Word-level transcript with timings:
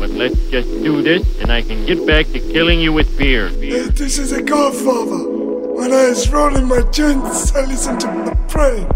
But 0.00 0.08
let's 0.12 0.40
just 0.48 0.66
do 0.82 1.02
this 1.02 1.22
and 1.42 1.52
I 1.52 1.60
can 1.60 1.84
get 1.84 2.06
back 2.06 2.24
to 2.28 2.40
killing 2.40 2.80
you 2.80 2.90
with 2.90 3.18
beer. 3.18 3.50
beer. 3.50 3.84
This 3.88 4.18
is 4.18 4.32
a 4.32 4.40
godfather. 4.40 5.28
When 5.74 5.92
I 5.92 6.08
was 6.08 6.26
rolling 6.30 6.66
my 6.66 6.80
joints, 6.90 7.54
I 7.54 7.66
listened 7.66 8.00
to 8.00 8.06
the 8.06 8.34
brain. 8.48 8.88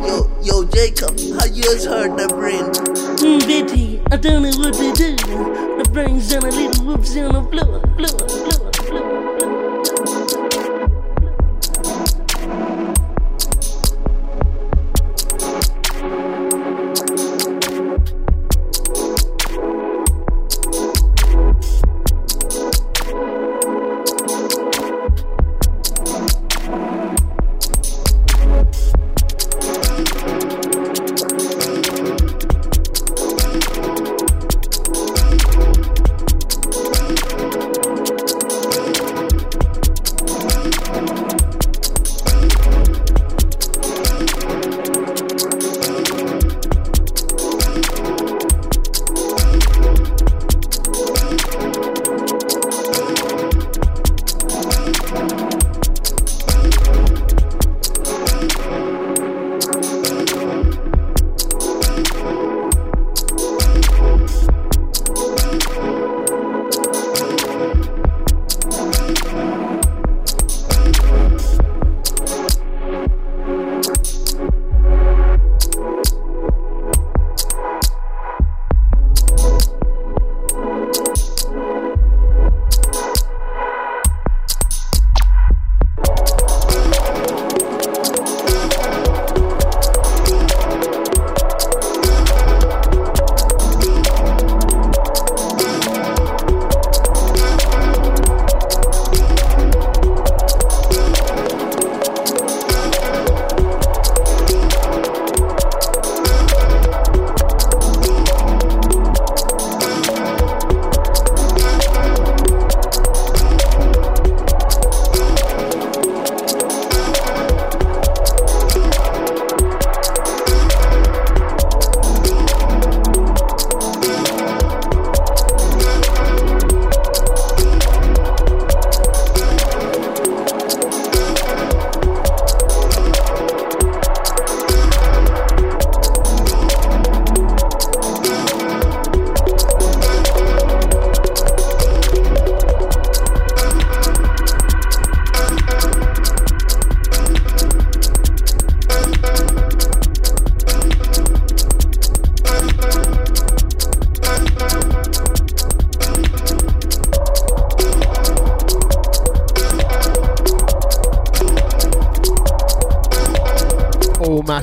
Yo, 0.00 0.30
yo, 0.40 0.64
Jacob, 0.64 1.10
how 1.38 1.44
you 1.44 1.62
has 1.70 1.84
heard 1.84 2.16
the 2.16 2.26
brain? 2.28 2.64
Mm, 3.20 3.40
Betty, 3.46 4.00
I 4.10 4.16
don't 4.16 4.42
know 4.42 4.48
what 4.56 4.72
to 4.72 4.92
do. 4.94 5.14
The 5.14 5.90
brains 5.92 6.32
on 6.32 6.44
a 6.44 6.50
little 6.50 6.86
whoops 6.86 7.14
on 7.18 7.34
the 7.34 7.42
floor, 7.50 7.80
floor, 7.98 8.16
floor, 8.16 8.50
floor, 8.50 8.69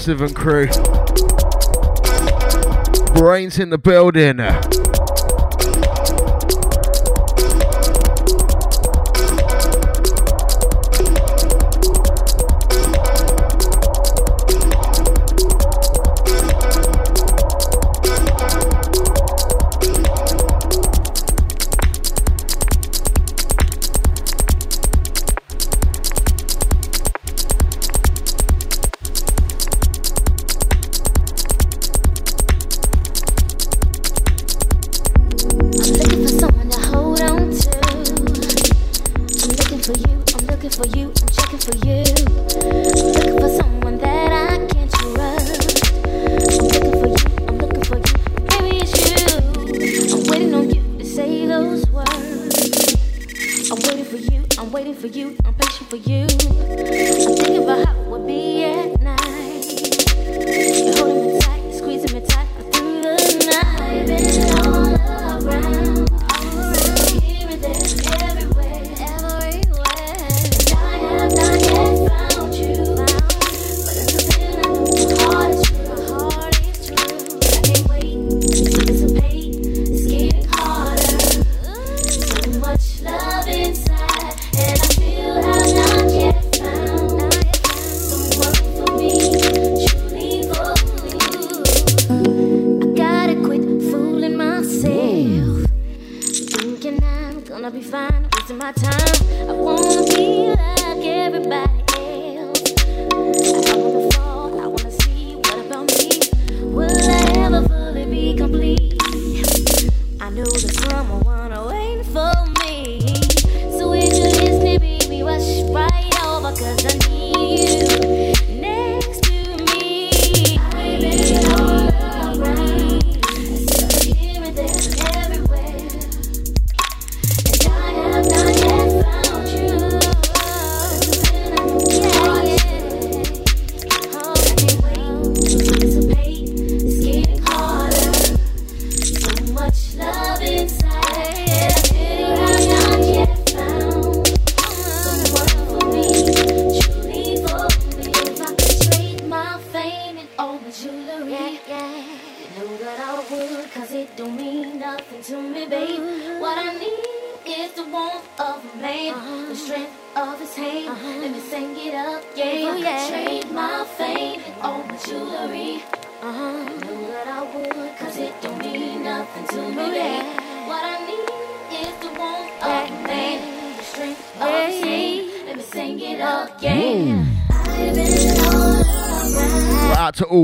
massive 0.07 0.22
and 0.22 0.35
crew. 0.35 0.68
Brainz 3.13 3.59
in 3.59 3.72
the 3.72 3.78
building. 3.78 4.40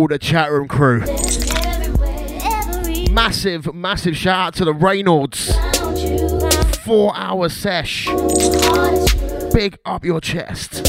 all 0.03 0.07
the 0.09 0.19
chat 0.19 0.51
room 0.51 0.67
crew. 0.67 0.99
Massive, 3.09 3.73
massive 3.73 4.17
shout 4.17 4.47
out 4.47 4.53
to 4.55 4.65
the 4.65 4.73
Reynolds. 4.73 5.55
Four 6.79 7.15
hour 7.15 7.47
sesh. 7.47 8.07
Big 9.53 9.77
up 9.85 10.03
your 10.03 10.19
chest. 10.19 10.83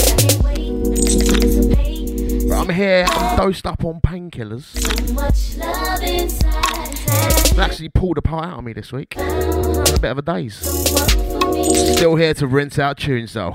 But 2.49 2.57
I'm 2.59 2.69
here, 2.71 3.07
I'm 3.09 3.37
dosed 3.37 3.67
up 3.67 3.85
on 3.85 4.01
painkillers. 4.01 4.75
Actually 7.57 7.91
pulled 7.91 8.19
a 8.19 8.23
part 8.23 8.47
out 8.47 8.59
of 8.59 8.65
me 8.65 8.73
this 8.73 8.91
week. 8.91 9.15
A 9.17 9.99
bit 10.01 10.11
of 10.11 10.19
a 10.19 10.23
daze. 10.23 10.57
Still 11.95 12.17
here 12.17 12.35
to 12.35 12.49
rinse 12.49 12.81
out 12.81 12.99
tunes 12.99 13.35
though. 13.35 13.55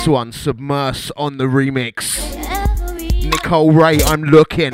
This 0.00 0.08
one, 0.08 0.32
Submerse 0.32 1.12
on 1.14 1.36
the 1.36 1.44
remix. 1.44 2.16
Nicole 3.22 3.70
Ray, 3.70 3.98
I'm 4.04 4.22
looking. 4.22 4.70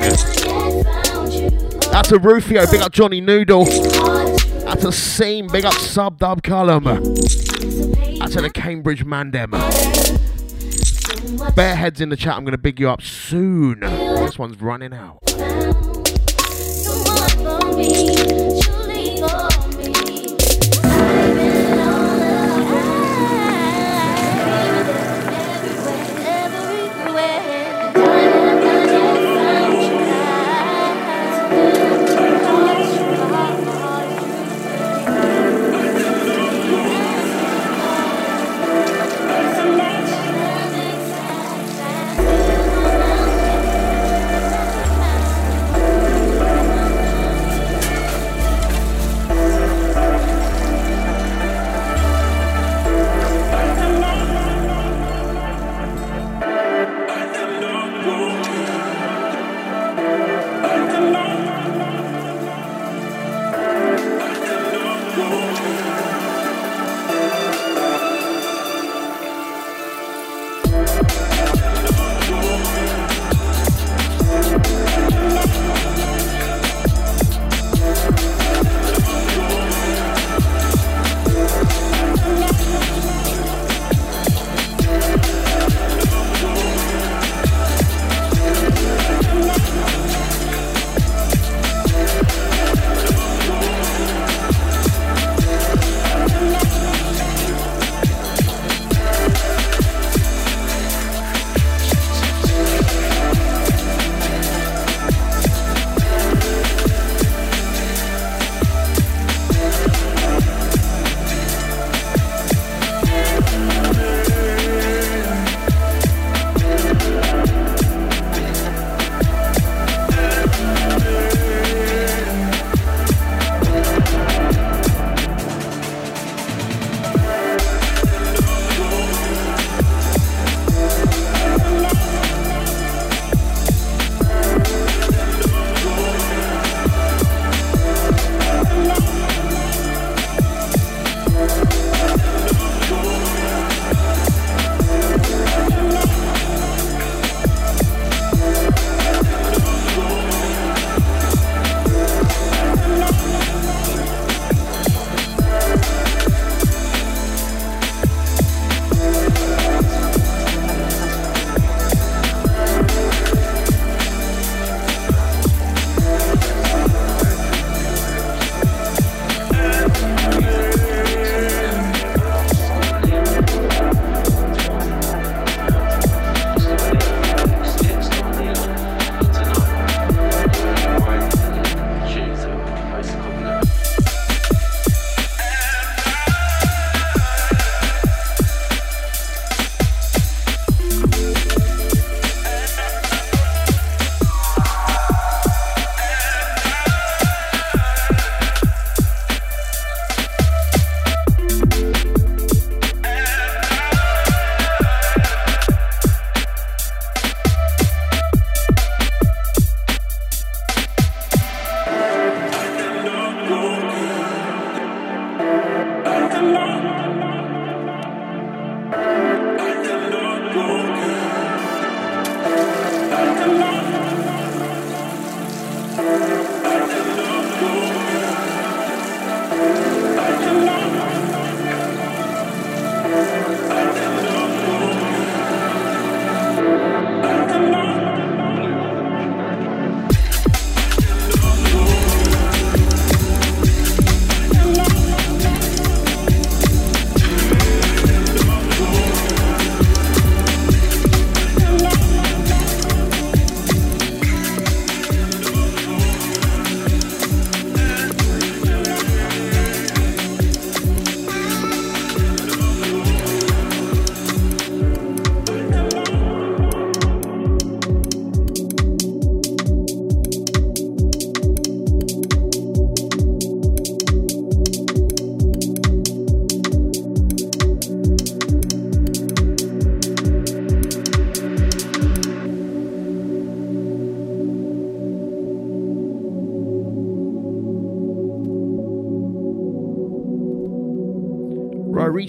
That's 1.91 2.13
a 2.13 2.17
Rufio, 2.17 2.65
big 2.71 2.79
up 2.79 2.93
Johnny 2.93 3.19
Noodle. 3.19 3.65
That's 3.65 4.85
a 4.85 4.91
Seam, 4.93 5.47
big 5.47 5.65
up 5.65 5.73
Sub 5.73 6.17
Dub 6.17 6.43
Column. 6.43 6.85
That's 6.85 8.37
a 8.37 8.41
the 8.41 8.49
Cambridge 8.53 9.03
Mandem. 9.05 9.51
Bareheads 11.55 11.99
in 11.99 12.07
the 12.07 12.15
chat, 12.15 12.37
I'm 12.37 12.45
going 12.45 12.53
to 12.53 12.57
big 12.57 12.79
you 12.79 12.89
up 12.89 13.01
soon. 13.01 13.81
This 13.81 14.39
one's 14.39 14.61
running 14.61 14.93
out. 14.93 15.19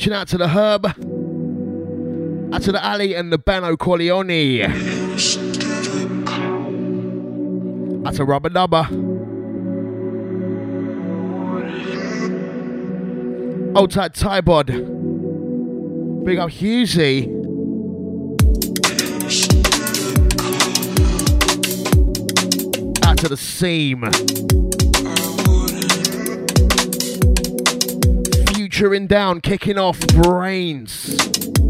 Reaching 0.08 0.20
out 0.20 0.28
to 0.28 0.38
the 0.38 0.48
Herb, 0.48 0.86
out 2.54 2.62
to 2.62 2.72
the 2.72 2.82
Ali 2.82 3.14
and 3.14 3.30
the 3.30 3.36
Bano 3.36 3.76
Corleone, 3.76 4.62
out 8.06 8.14
to 8.14 8.24
Rubber 8.24 8.48
Dubber. 8.48 8.86
Old 13.76 13.90
tight 13.90 14.14
Tybod. 14.14 14.66
Big 16.24 16.38
up 16.38 16.50
Husey. 16.50 17.28
Out 23.04 23.18
to 23.18 23.28
the 23.28 23.36
seam. 23.36 24.04
Futuring 28.78 29.08
down, 29.08 29.40
kicking 29.40 29.76
off 29.76 29.98
Brainz. 29.98 31.67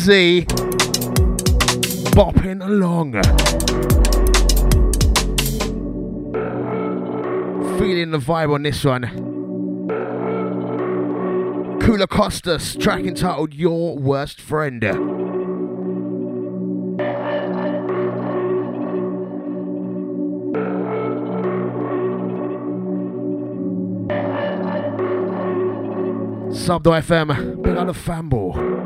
Up 0.00 0.06
Kenzie. 0.06 0.46
Bopping 2.12 2.64
along. 2.64 3.12
Feeling 7.78 8.10
the 8.10 8.18
vibe 8.18 8.54
on 8.54 8.62
this 8.62 8.84
one. 8.84 9.02
Kula 11.80 12.08
Costas, 12.08 12.76
track 12.76 13.04
entitled 13.04 13.54
Your 13.54 13.98
Worst 13.98 14.40
Friend. 14.40 14.82
Subdo 26.52 26.92
FM, 27.00 27.62
big 27.62 27.76
on 27.76 27.86
the 27.86 27.92
fanball. 27.92 28.79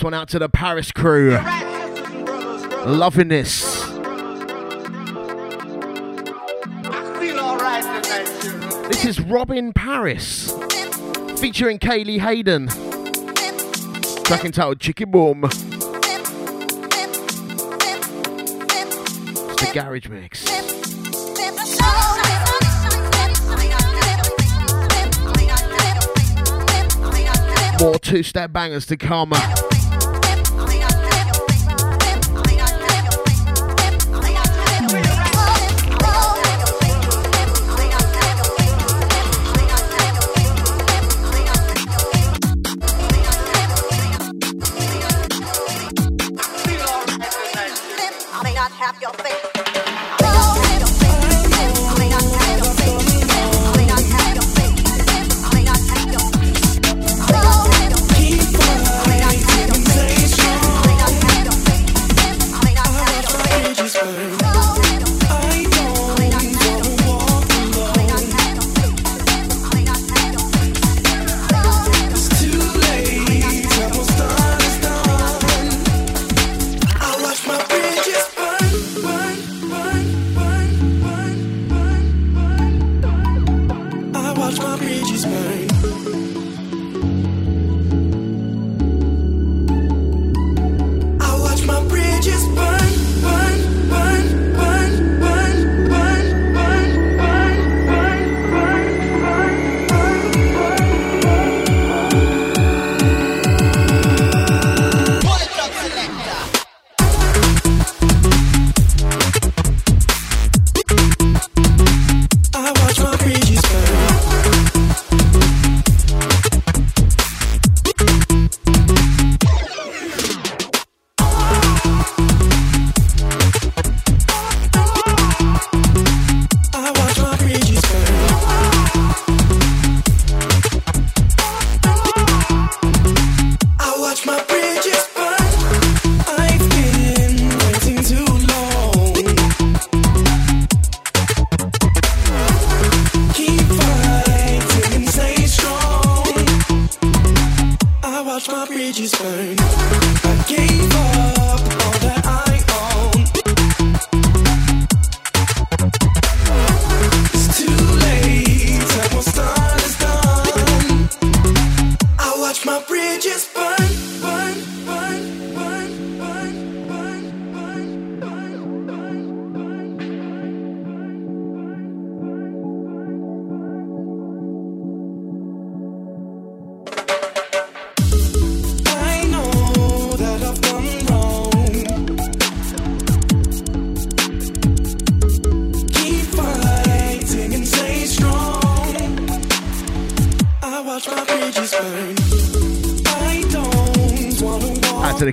This 0.00 0.04
one 0.04 0.14
out 0.14 0.30
to 0.30 0.38
the 0.38 0.48
Paris 0.48 0.90
crew. 0.92 1.32
Loving 2.86 3.28
this. 3.28 3.84
This 8.88 9.04
is 9.04 9.20
Robin 9.20 9.74
Paris 9.74 10.54
featuring 11.38 11.78
Kaylee 11.78 12.18
Hayden. 12.18 12.68
Track 14.24 14.46
entitled 14.46 14.80
Chicken 14.80 15.10
Boom. 15.10 15.44
It's 15.44 15.62
the 19.60 19.70
Garage 19.74 20.08
Mix. 20.08 20.46
More 27.82 27.98
two 27.98 28.22
step 28.22 28.50
bangers 28.50 28.86
to 28.86 28.96
come. 28.96 29.34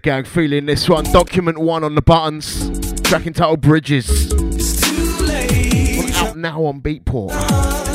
Gang 0.08 0.24
feeling 0.24 0.67
this 0.67 0.88
one. 0.88 1.04
Document 1.12 1.58
one 1.58 1.84
on 1.84 1.96
the 1.96 2.02
buttons. 2.02 2.70
Track 3.02 3.28
entitled 3.28 3.60
Bridges. 3.60 4.32
Out 6.15 6.38
now 6.38 6.63
on 6.63 6.80
Beatport. 6.80 7.87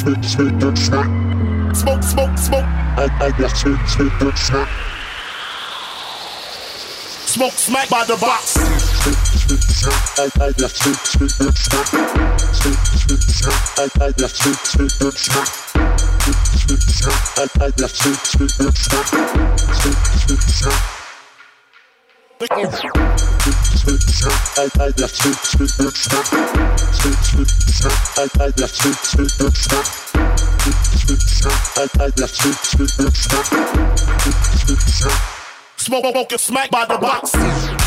Smoke, 0.00 0.24
smoke, 0.24 0.60
smoke, 0.60 0.76
smoke. 0.76 1.06
Smoke, 1.74 2.02
smoke, 2.02 2.38
smoke. 2.38 2.64
I, 2.96 3.08
I 3.20 3.30
just 3.36 3.56
smoke, 3.56 3.86
smoke, 3.86 4.12
smoke, 4.18 4.36
smoke. 4.36 4.68
Smoke 7.28 7.52
smack 7.52 7.88
by 7.90 8.04
the 8.06 8.16
box. 8.16 8.56
I, 10.18 10.30
I 10.40 10.52
just 10.52 10.76
smoke, 10.76 10.96
smoke, 10.96 11.30
smoke, 11.30 11.56
smoke. 11.56 11.86
Smoke, 12.50 12.80
smoke, 12.96 13.20
smoke. 13.20 13.60
I, 13.78 13.88
I 14.00 14.10
just 14.12 14.36
smoke, 14.36 14.64
smoke, 14.66 14.90
smoke, 14.90 15.16
smoke. 15.16 15.70
I, 17.36 17.44
I 17.60 17.70
just 17.70 17.96
smoke, 17.96 18.24
smoke, 18.24 18.50
smoke, 18.50 18.76
smoke. 18.76 19.14
Smoke, 22.40 22.74
smoke, 23.60 24.00
smoke. 24.00 24.44
I, 24.58 24.90
just 24.96 25.14
smoke, 25.16 25.36
smoke, 25.36 25.94
smoke, 25.94 25.96
smoke. 25.96 26.69
Smoke, 27.00 27.16
smoke, 27.24 27.48
smoke. 27.48 27.96
I, 28.18 28.28
I 28.44 28.50
just 36.28 37.79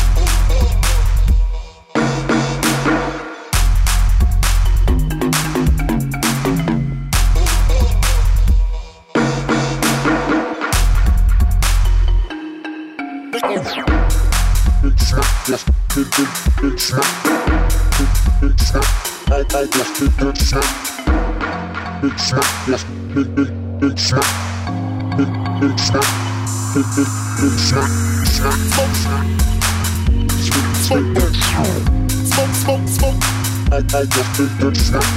smack, 22.78 23.14
big, 23.14 23.34
big, 23.34 23.50
big 23.80 23.98
smack. 23.98 24.24
Big, 25.16 25.28
big 25.60 25.78
smack, 25.78 26.06
big, 26.74 26.86
big, 26.96 27.08
big 27.38 27.58
smack. 27.58 27.88
Smack, 28.26 28.58
smoke, 28.72 28.94
smack. 28.94 29.26
Smoke, 30.40 30.68
smoke, 30.84 31.34
smoke, 32.32 32.54
smoke, 32.54 32.88
smoke. 32.88 33.18
I, 33.72 33.74
I 33.76 34.04
just 34.04 34.30
big, 34.38 34.50
big 34.58 34.76
smack. 34.76 35.08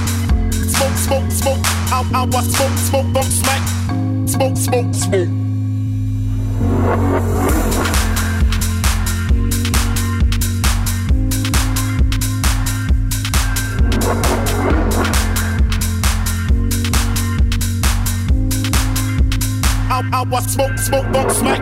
Smoke, 0.51 0.97
smoke, 0.97 1.31
smoke. 1.31 1.61
I, 1.91 1.93
I 2.13 2.15
was 2.25 2.45
smoke, 2.55 2.77
smoke, 2.77 3.07
smoke, 3.11 3.25
smack. 3.25 3.63
Smoke, 4.27 4.57
smoke, 4.57 4.93
smoke. 4.93 5.29
I, 20.17 20.21
I 20.21 20.39
smoke, 20.39 20.79
smoke, 20.79 21.05
smoke, 21.05 21.29
smack. 21.29 21.61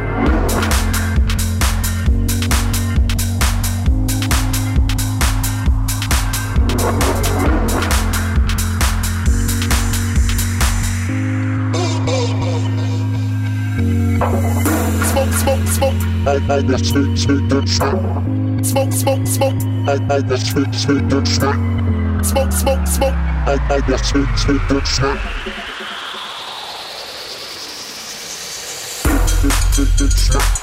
Smoke, 15.03 15.33
smoke, 15.33 15.67
smoke. 15.67 15.93
I, 16.25 16.39
I 16.49 16.61
just 16.61 16.85
smoke, 16.85 17.17
smoke, 17.17 17.49
smoke, 17.49 17.67
smoke. 17.67 18.63
Smoke, 18.63 18.93
smoke, 18.93 19.27
smoke. 19.27 19.53
I, 19.85 20.15
I 20.15 20.21
just 20.21 20.51
smoke, 20.51 20.73
smoke, 20.73 21.27
smoke. 21.27 22.23
Smoke, 22.23 22.51
smoke, 22.53 22.87
smoke. 22.87 23.13
I, 23.13 23.59
I 23.69 23.81
just 23.81 24.05
smoke, 24.05 24.37
smoke, 24.37 24.61
smoke. 24.69 24.85
Smoke, 24.85 25.74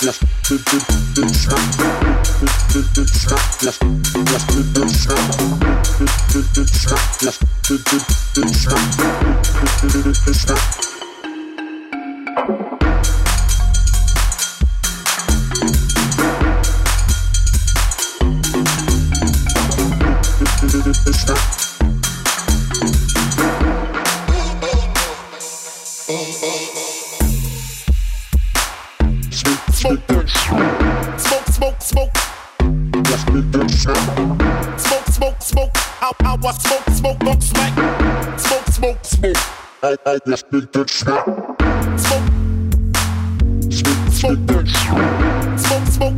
smoke, 0.03 0.53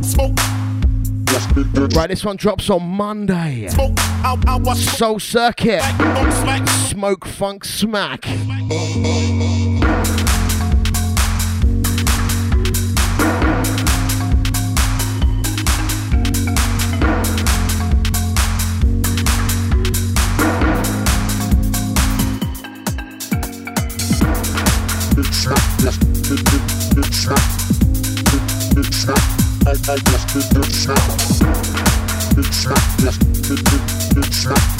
smoke. 0.03 0.35
Just 1.25 1.55
big, 1.55 1.73
big 1.73 1.95
Right, 1.95 2.09
this 2.09 2.23
one 2.25 2.35
drops 2.35 2.69
on 2.69 2.83
Monday. 2.83 3.67
smoke. 3.69 3.93
I, 3.97 4.37
I 4.47 4.55
was 4.57 4.83
Soul 4.97 5.19
Circuit. 5.19 5.81
Smoke 6.89 7.25
Funk 7.25 7.63
Smack. 7.65 8.25
I, 29.87 29.93
I 34.31 34.74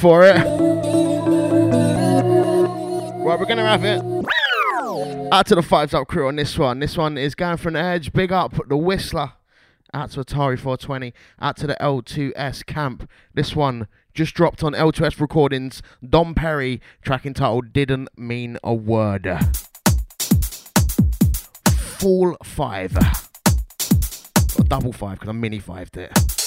for 0.00 0.24
it. 0.24 0.36
Right, 3.22 3.38
we're 3.38 3.44
gonna 3.44 3.66
have 3.66 3.84
it. 3.84 4.02
Out 5.30 5.46
to 5.46 5.54
the 5.54 5.62
Fives 5.62 5.92
Up 5.92 6.08
crew 6.08 6.26
on 6.26 6.36
this 6.36 6.58
one. 6.58 6.80
This 6.80 6.96
one 6.96 7.18
is 7.18 7.34
going 7.34 7.58
for 7.58 7.68
an 7.68 7.76
edge. 7.76 8.12
Big 8.14 8.32
up 8.32 8.54
the 8.68 8.78
Whistler. 8.78 9.32
Out 9.92 10.12
to 10.12 10.20
Atari 10.20 10.58
420. 10.58 11.12
Out 11.40 11.56
to 11.58 11.66
the 11.66 11.76
L2S 11.80 12.64
camp. 12.64 13.10
This 13.34 13.54
one 13.54 13.88
just 14.14 14.34
dropped 14.34 14.64
on 14.64 14.72
L2S 14.72 15.20
recordings. 15.20 15.82
Don 16.08 16.34
Perry, 16.34 16.80
track 17.02 17.26
entitled 17.26 17.74
Didn't 17.74 18.08
Mean 18.16 18.56
a 18.64 18.72
Word. 18.72 19.28
Full 21.74 22.36
five. 22.42 22.96
Or 24.58 24.64
double 24.64 24.92
five, 24.92 25.18
because 25.18 25.28
I 25.28 25.32
mini 25.32 25.60
fived 25.60 25.98
it. 25.98 26.39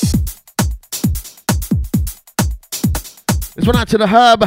This 3.55 3.67
one 3.67 3.75
out 3.75 3.87
to 3.89 3.99
the 3.99 4.07
Herb. 4.07 4.43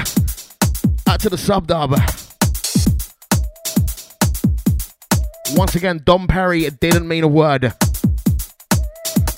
Out 1.08 1.20
to 1.20 1.30
the 1.30 1.38
sub 1.38 1.68
dub. 1.68 1.92
Once 5.56 5.76
again, 5.76 6.00
Dom 6.04 6.26
Perry, 6.26 6.68
didn't 6.80 7.06
mean 7.06 7.22
a 7.22 7.28
word. 7.28 7.72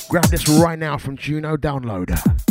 Grab 0.09 0.25
this 0.31 0.49
right 0.49 0.79
now 0.79 0.97
from 0.97 1.19
Juno 1.19 1.59
Download. 1.59 2.48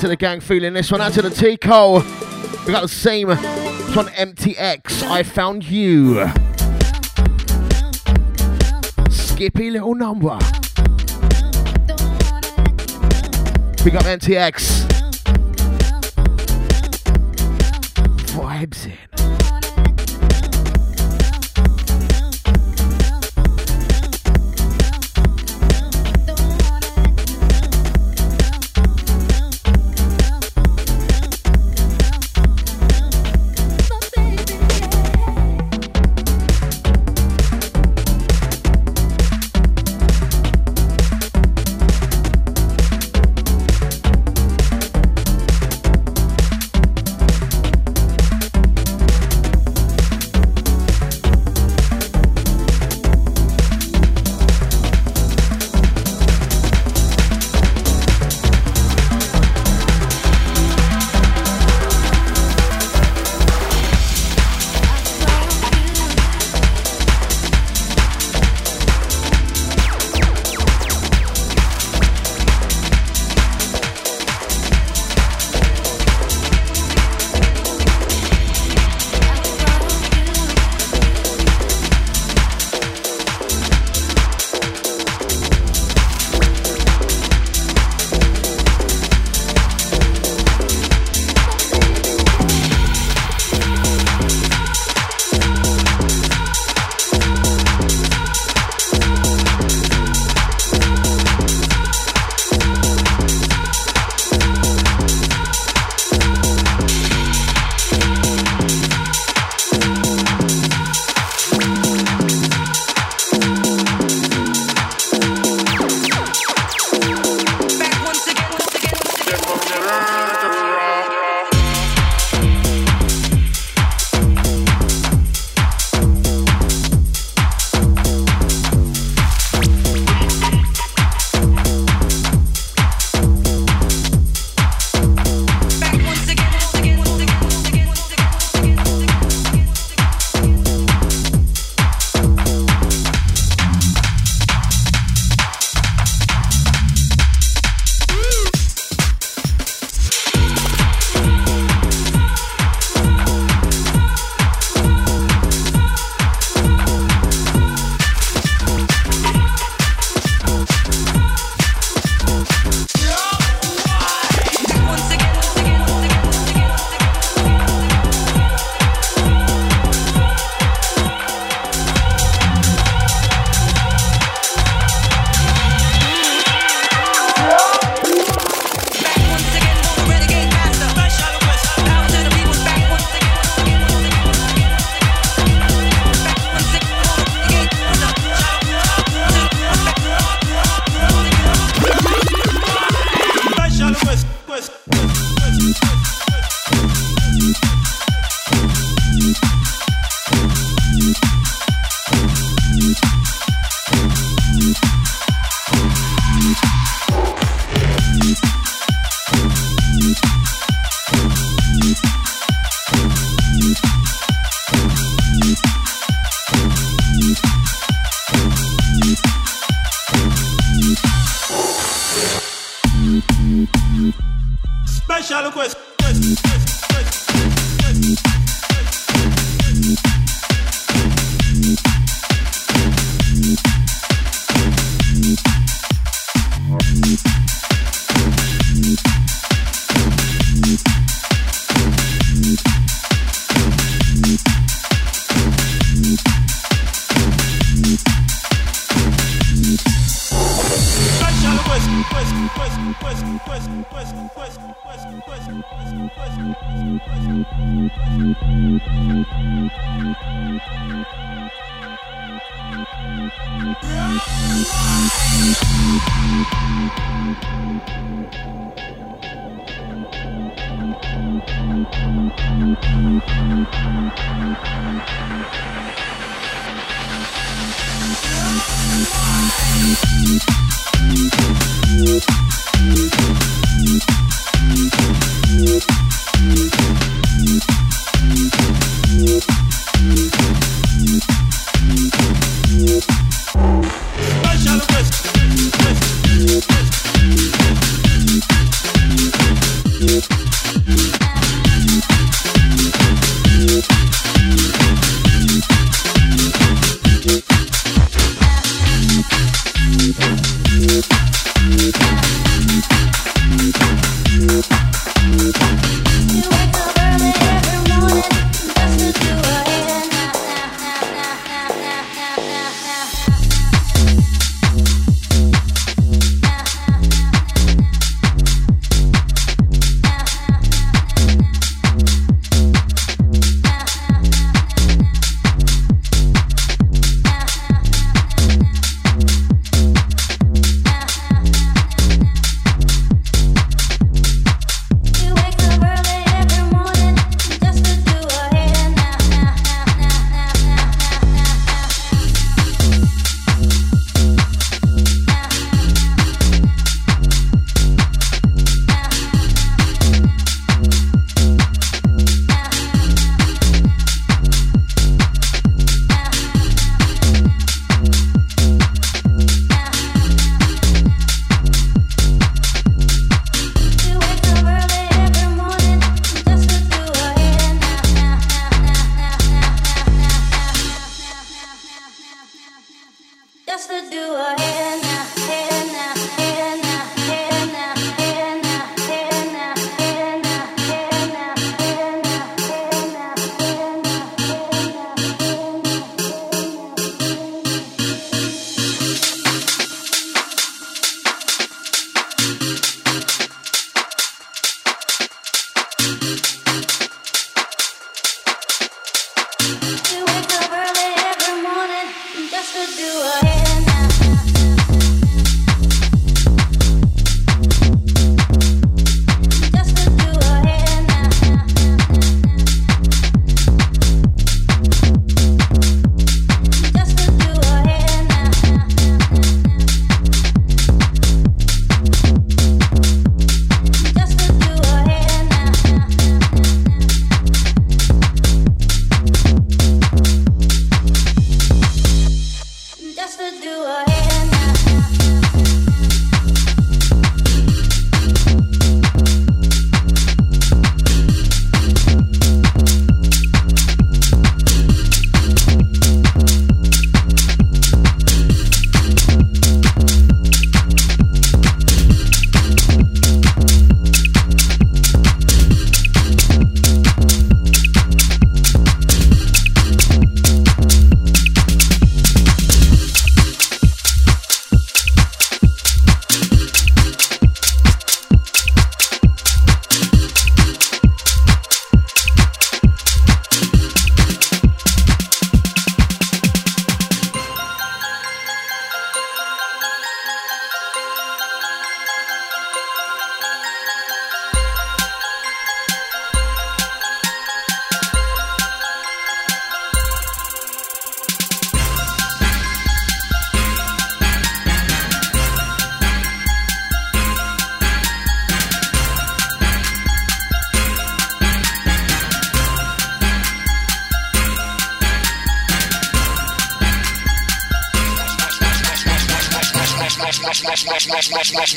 To 0.00 0.08
the 0.08 0.16
gang 0.16 0.40
feeling 0.40 0.72
this 0.72 0.90
one. 0.90 1.02
Out 1.02 1.12
to 1.12 1.20
the 1.20 1.28
Tico. 1.28 2.00
We 2.64 2.72
got 2.72 2.80
the 2.80 2.88
same. 2.88 3.28
It's 3.30 3.96
on 3.96 4.06
MTX. 4.06 5.02
I 5.02 5.22
found 5.22 5.62
you. 5.62 6.26
Skippy 9.10 9.70
little 9.70 9.94
number. 9.94 10.38
Pick 13.76 13.94
up 13.94 14.04
MTX. 14.04 14.99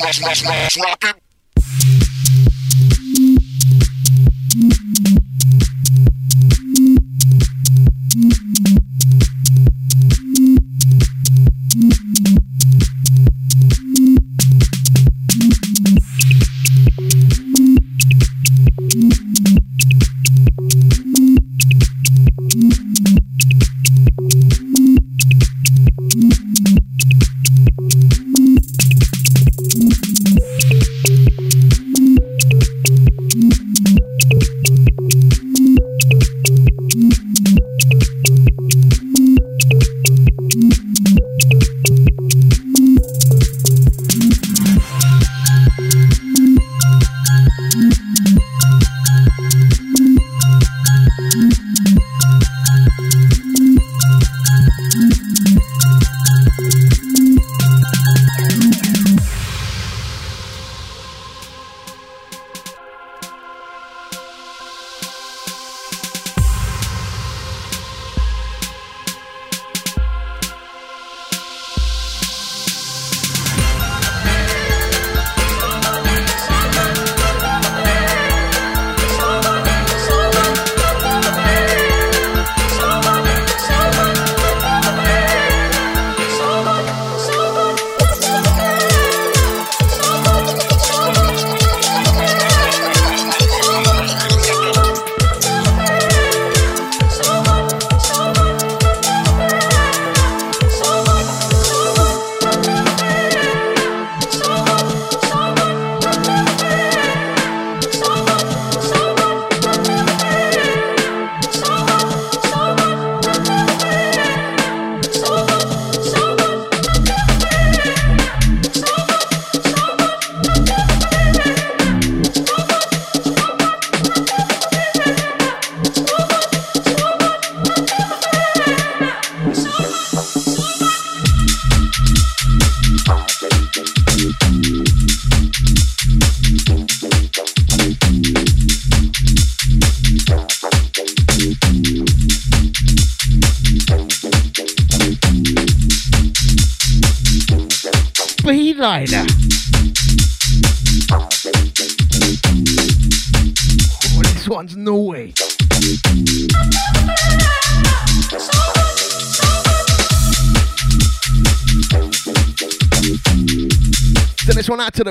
slash 0.03 0.17
slash 0.17 0.39
slash 0.41 0.73
slash 0.73 1.02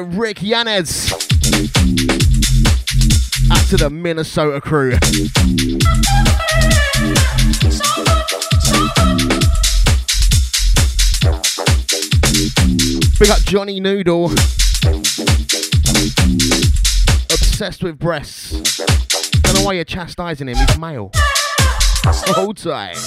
to 0.02 0.18
Rick 0.18 0.42
Yanez. 0.42 1.12
Out 3.50 3.66
to 3.68 3.76
the 3.76 3.90
Minnesota 3.90 4.60
crew. 4.60 4.98
Big 13.18 13.30
up 13.30 13.38
Johnny 13.44 13.80
Noodle. 13.80 14.26
Obsessed 17.30 17.82
with 17.82 17.98
breasts. 17.98 18.50
Don't 19.42 19.54
know 19.54 19.62
why 19.62 19.74
you're 19.74 19.84
chastising 19.84 20.48
him, 20.48 20.56
he's 20.56 20.78
male. 20.78 21.10
Hold 22.04 22.56
tight. 22.56 22.98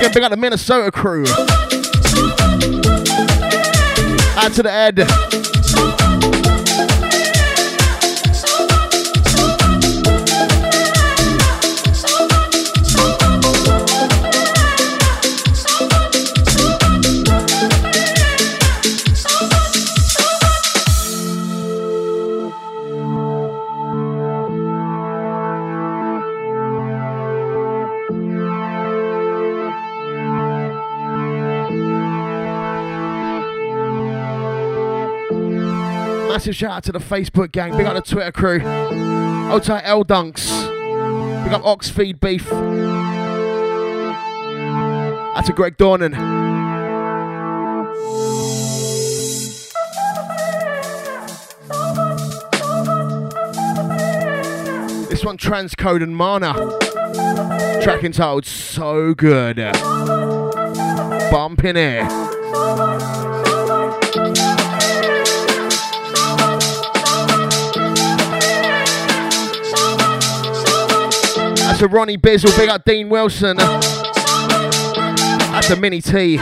Again, 0.00 0.12
big 0.14 0.22
up 0.22 0.30
the 0.30 0.36
Minnesota 0.38 0.90
crew. 0.90 1.24
Add 4.34 4.54
to 4.54 4.62
the 4.62 4.72
Ed. 4.72 6.09
Massive 36.40 36.56
shout 36.56 36.70
out 36.70 36.84
to 36.84 36.92
the 36.92 36.98
Facebook 36.98 37.52
gang. 37.52 37.76
Big 37.76 37.84
up 37.84 37.94
the 37.94 38.00
Twitter 38.00 38.32
crew. 38.32 38.60
Tight 38.60 39.82
L 39.84 40.06
Dunks. 40.06 40.48
Big 41.44 41.52
up 41.52 41.62
Oxfeed 41.66 42.18
Beef. 42.18 42.48
That's 45.34 45.50
a 45.50 45.52
Greg 45.52 45.76
Dornan. 45.76 46.12
This 55.10 55.22
one 55.22 55.36
transcode 55.36 56.02
and 56.02 56.16
mana. 56.16 56.54
Track 57.82 58.02
entitled 58.02 58.46
So 58.46 59.12
Good. 59.12 59.56
Bumping 61.30 61.76
it. 61.76 62.08
That's 62.08 63.19
a 71.82 71.88
Ronnie 71.88 72.18
Bizzle, 72.18 72.54
big 72.56 72.68
up 72.68 72.84
Dean 72.84 73.08
Wilson. 73.08 73.56
That's 75.56 75.70
a 75.70 75.76
mini 75.76 76.00
T. 76.00 76.38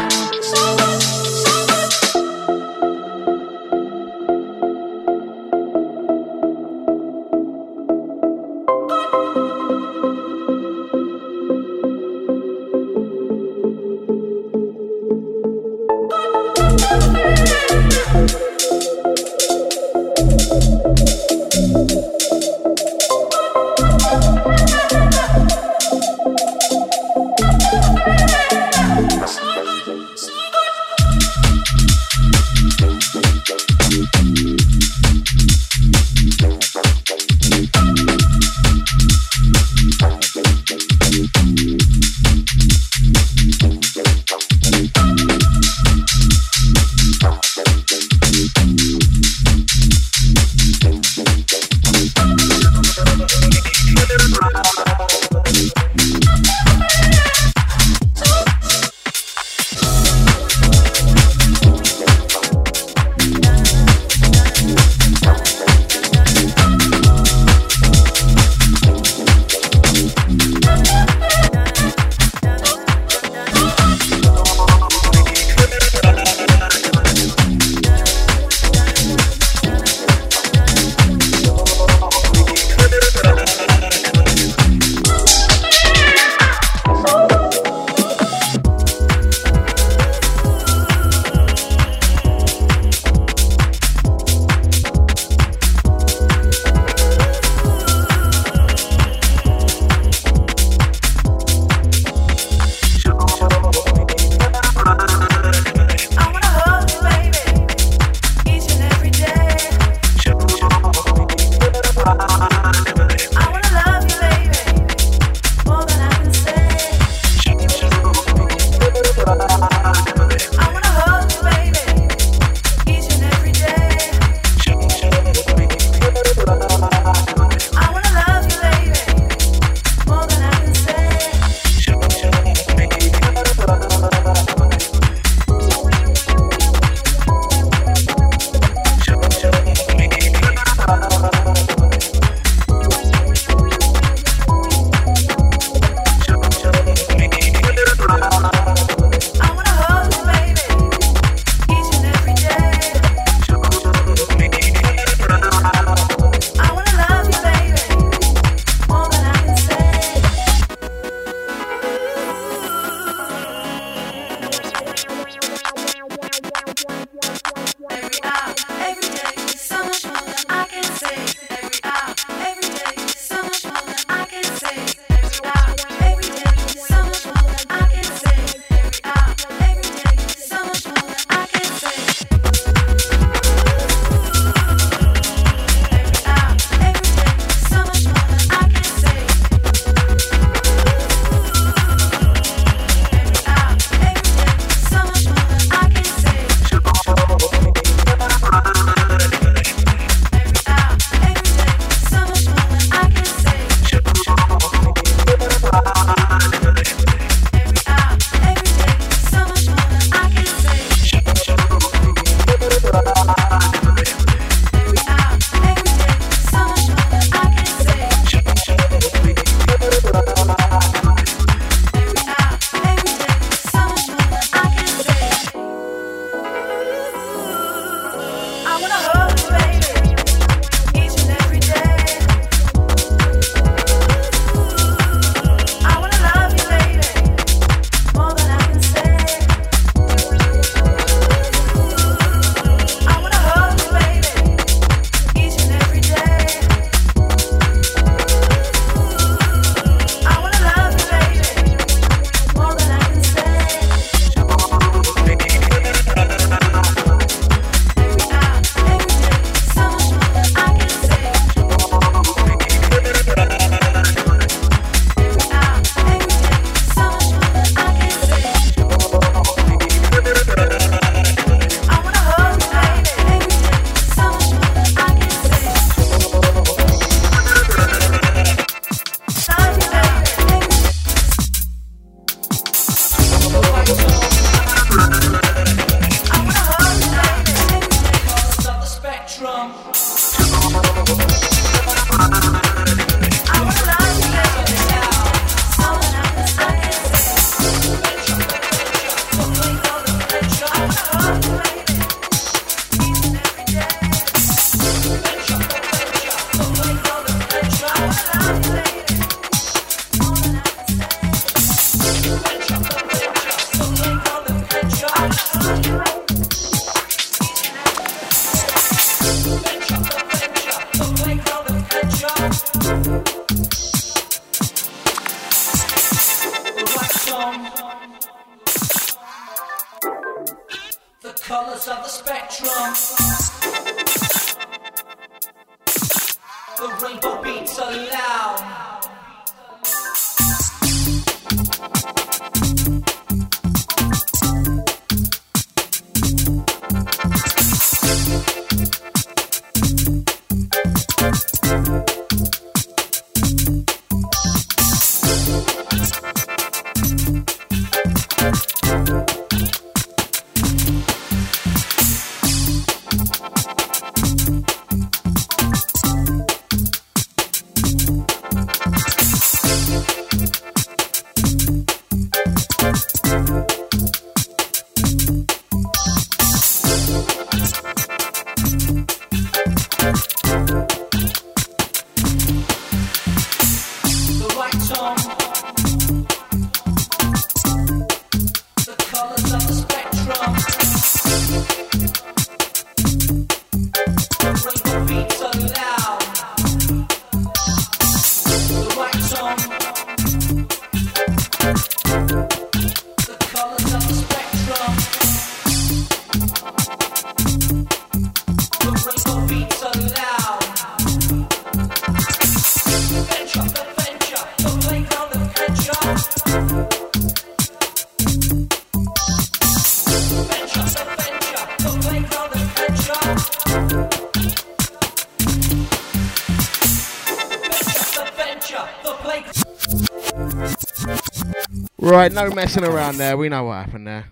Right, 432.29 432.49
no 432.51 432.55
messing 432.55 432.85
around 432.85 433.17
there. 433.17 433.39
We 433.39 433.49
know 433.49 433.65
what 433.65 433.87
happened 433.87 434.07
there. 434.07 434.27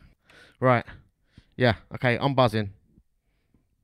Right. 0.60 0.84
Yeah, 1.56 1.76
okay, 1.94 2.18
I'm 2.20 2.34
buzzing. 2.34 2.74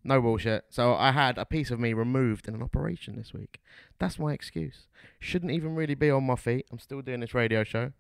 No 0.04 0.20
bullshit. 0.20 0.66
So 0.68 0.94
I 0.94 1.12
had 1.12 1.38
a 1.38 1.46
piece 1.46 1.70
of 1.70 1.80
me 1.80 1.94
removed 1.94 2.46
in 2.46 2.54
an 2.54 2.62
operation 2.62 3.16
this 3.16 3.32
week. 3.32 3.62
That's 3.98 4.18
my 4.18 4.34
excuse. 4.34 4.86
Shouldn't 5.18 5.50
even 5.50 5.74
really 5.74 5.94
be 5.94 6.10
on 6.10 6.24
my 6.24 6.36
feet. 6.36 6.66
I'm 6.70 6.78
still 6.78 7.00
doing 7.00 7.20
this 7.20 7.32
radio 7.32 7.64
show. 7.64 7.92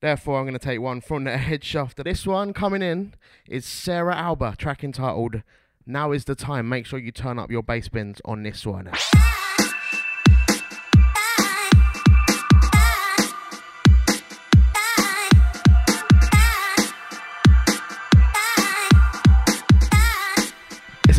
Therefore, 0.00 0.40
I'm 0.40 0.46
going 0.46 0.58
to 0.58 0.58
take 0.58 0.80
one 0.80 1.00
from 1.00 1.22
the 1.22 1.38
head 1.38 1.62
shafter. 1.62 2.02
This 2.02 2.26
one 2.26 2.52
coming 2.52 2.82
in 2.82 3.14
is 3.46 3.64
Sarah 3.64 4.16
Alba, 4.16 4.56
track 4.58 4.82
entitled 4.82 5.44
Now 5.86 6.10
is 6.10 6.24
the 6.24 6.34
Time. 6.34 6.68
Make 6.68 6.86
sure 6.86 6.98
you 6.98 7.12
turn 7.12 7.38
up 7.38 7.52
your 7.52 7.62
bass 7.62 7.88
bins 7.88 8.20
on 8.24 8.42
this 8.42 8.66
one. 8.66 8.90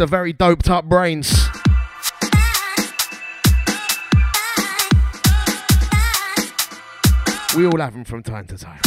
A 0.02 0.08
very 0.08 0.34
doped 0.34 0.68
up 0.68 0.90
Brainz. 0.90 1.30
We 7.56 7.68
all 7.68 7.78
have 7.78 7.94
them 7.94 8.04
from 8.04 8.24
time 8.24 8.48
to 8.48 8.58
time. 8.58 8.80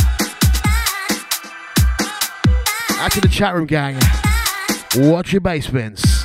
Out 2.99 3.13
to 3.13 3.21
the 3.21 3.29
chat 3.31 3.55
room 3.55 3.67
gang. 3.67 3.97
Watch 4.97 5.33
your 5.33 5.41
bass. 5.41 6.24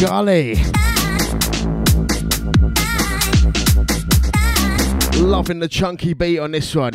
Golly. 0.00 0.56
Loving 5.18 5.60
the 5.60 5.68
chunky 5.70 6.12
beat 6.12 6.38
on 6.38 6.52
this 6.52 6.74
one. 6.74 6.92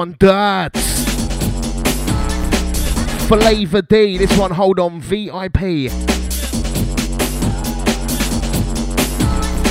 One, 0.00 0.16
Dirt. 0.18 0.70
Flavor 3.28 3.82
D. 3.82 4.16
This 4.16 4.34
one, 4.38 4.50
Hold 4.50 4.80
On, 4.80 4.98
VIP. 4.98 5.90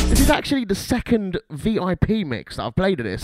This 0.07 0.19
is 0.19 0.29
actually 0.29 0.65
the 0.65 0.75
second 0.75 1.39
VIP 1.49 2.27
mix 2.27 2.57
that 2.57 2.65
I've 2.65 2.75
played 2.75 2.99
of 2.99 3.07
this. 3.07 3.23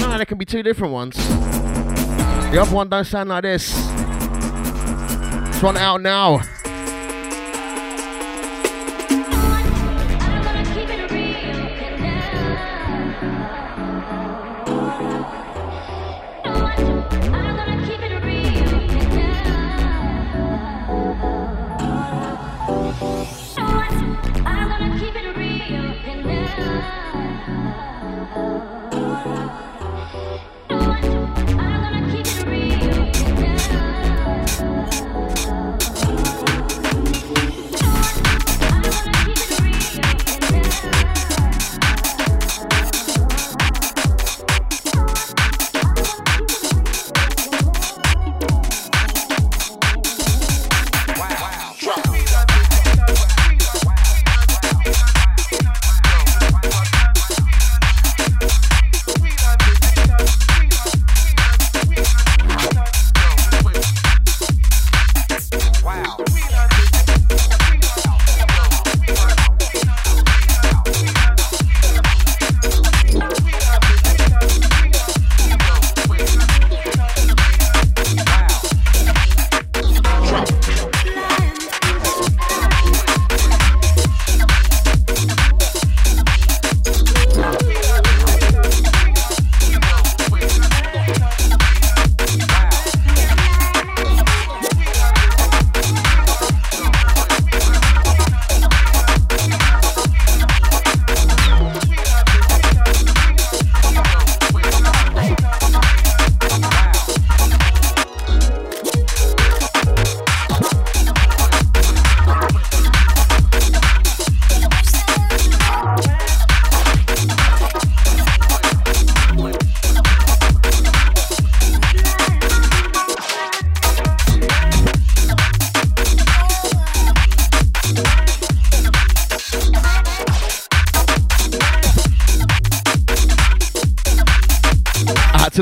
Know 0.00 0.16
there 0.16 0.24
can 0.24 0.38
be 0.38 0.44
two 0.44 0.64
different 0.64 0.92
ones. 0.92 1.14
The 1.14 2.58
other 2.60 2.74
one 2.74 2.88
don't 2.88 3.04
sound 3.04 3.28
like 3.28 3.42
this. 3.44 3.72
This 5.52 5.62
one 5.62 5.76
out 5.76 6.00
now. 6.00 6.40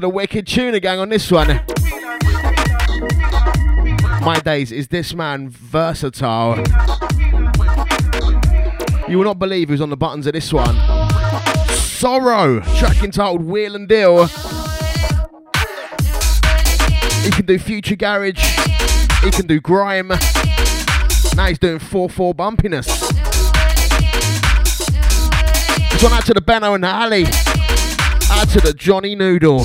The 0.05 0.09
wicked 0.11 0.47
tuna 0.47 0.79
gang 0.79 0.99
on 0.99 1.09
this 1.09 1.31
one. 1.31 1.49
My 4.21 4.39
days, 4.45 4.71
is 4.71 4.89
this 4.89 5.15
man 5.15 5.49
versatile? 5.49 6.63
You 9.09 9.17
will 9.17 9.25
not 9.25 9.39
believe 9.39 9.71
who's 9.71 9.81
on 9.81 9.89
the 9.89 9.97
buttons 9.97 10.27
of 10.27 10.35
this 10.35 10.53
one. 10.53 10.77
Sorrow, 11.71 12.61
track 12.77 13.03
entitled 13.03 13.45
Wheel 13.45 13.75
and 13.75 13.89
Deal. 13.89 14.27
He 17.23 17.31
can 17.31 17.47
do 17.47 17.59
future 17.59 17.97
garage. 17.97 18.45
He 19.23 19.31
can 19.31 19.47
do 19.47 19.59
grime. 19.59 20.09
Now 21.35 21.47
he's 21.47 21.59
doing 21.59 21.79
4-4 21.79 22.35
bumpiness. 22.35 22.87
This 25.93 26.03
one 26.03 26.13
out 26.13 26.27
to 26.27 26.35
the 26.35 26.43
Benno 26.43 26.75
and 26.75 26.85
the 26.85 26.93
Ali. 26.93 27.25
Out 28.31 28.49
to 28.51 28.61
the 28.61 28.75
Johnny 28.77 29.15
Noodle. 29.15 29.65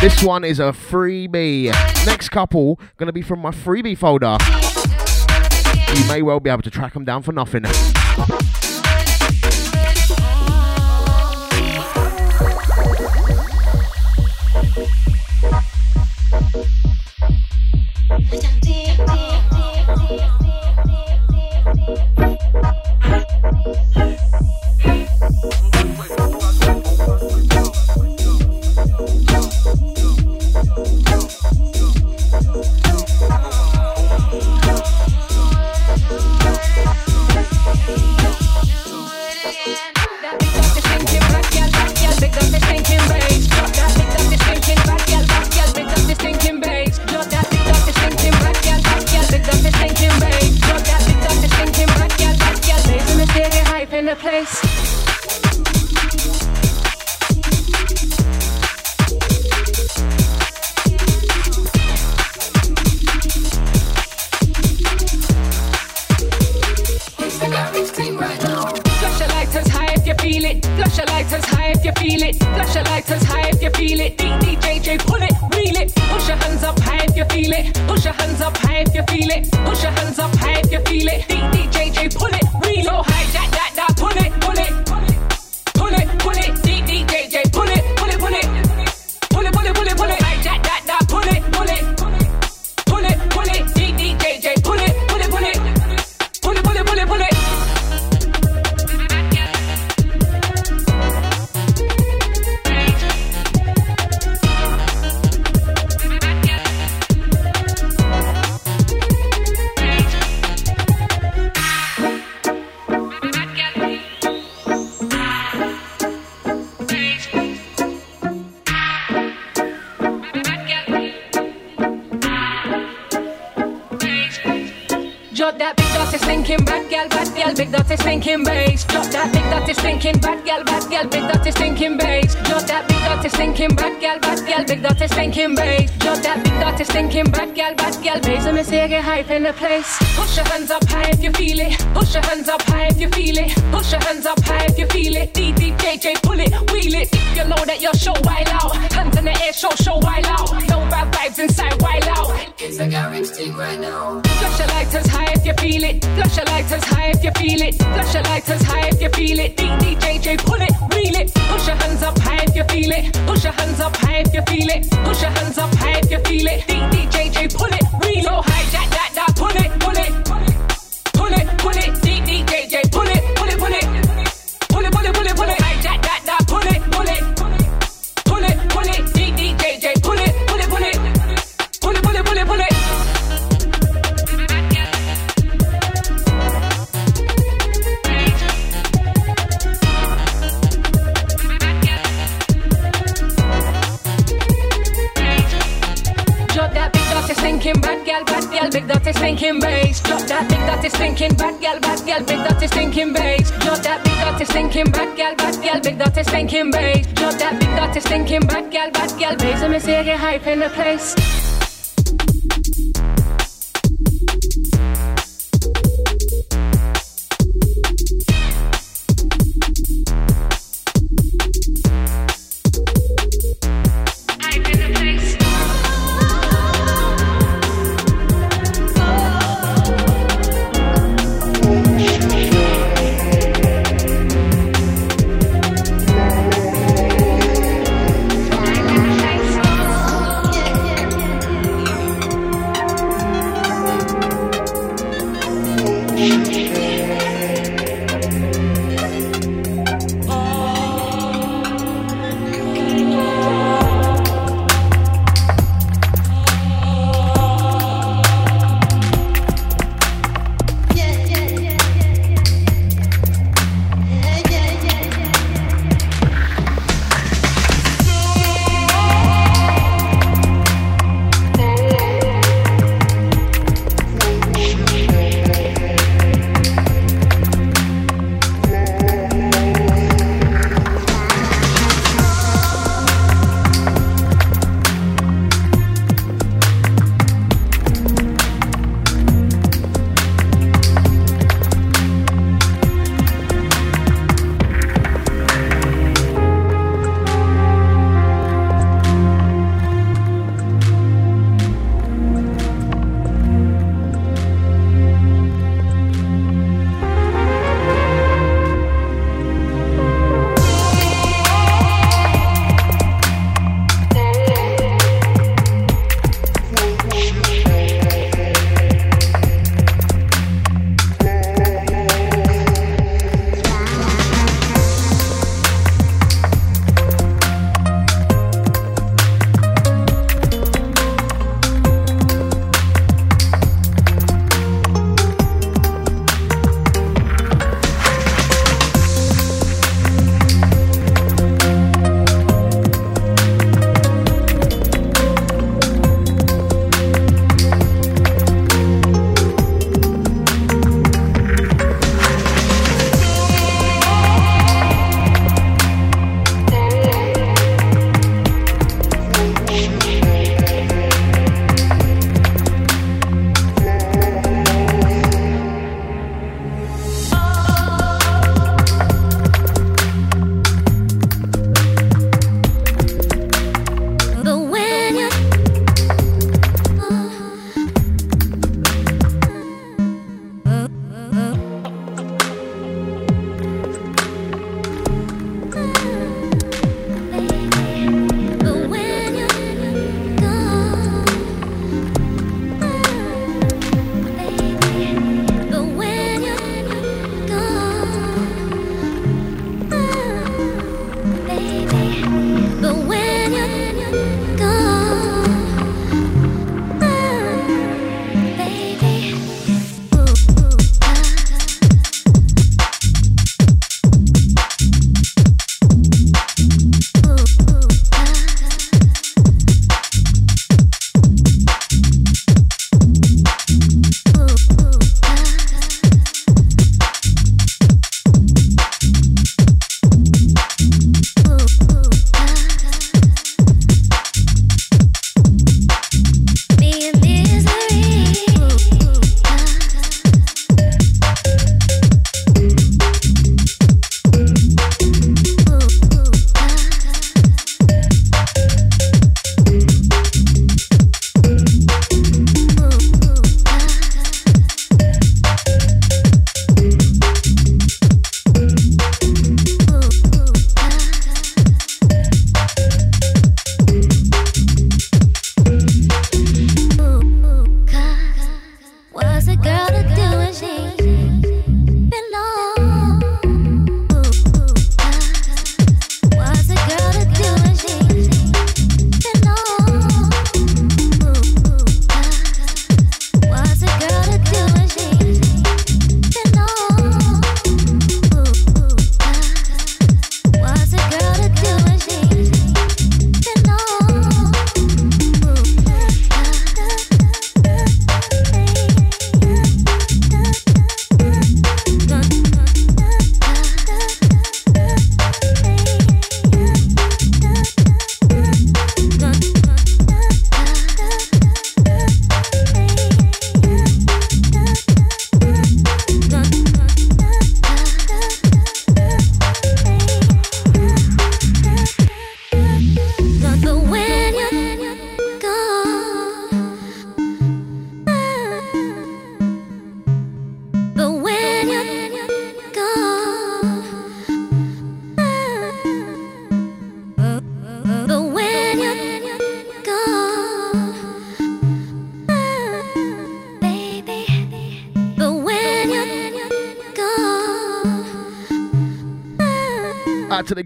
This 0.00 0.22
one 0.22 0.44
is 0.44 0.58
a 0.58 0.72
freebie. 0.72 1.66
Next 2.04 2.28
couple 2.28 2.78
gonna 2.96 3.12
be 3.12 3.22
from 3.22 3.40
my 3.40 3.50
freebie 3.50 3.96
folder. 3.96 4.36
You 5.94 6.08
may 6.08 6.22
well 6.22 6.40
be 6.40 6.50
able 6.50 6.62
to 6.62 6.70
track 6.70 6.94
them 6.94 7.04
down 7.04 7.22
for 7.22 7.32
nothing. 7.32 7.64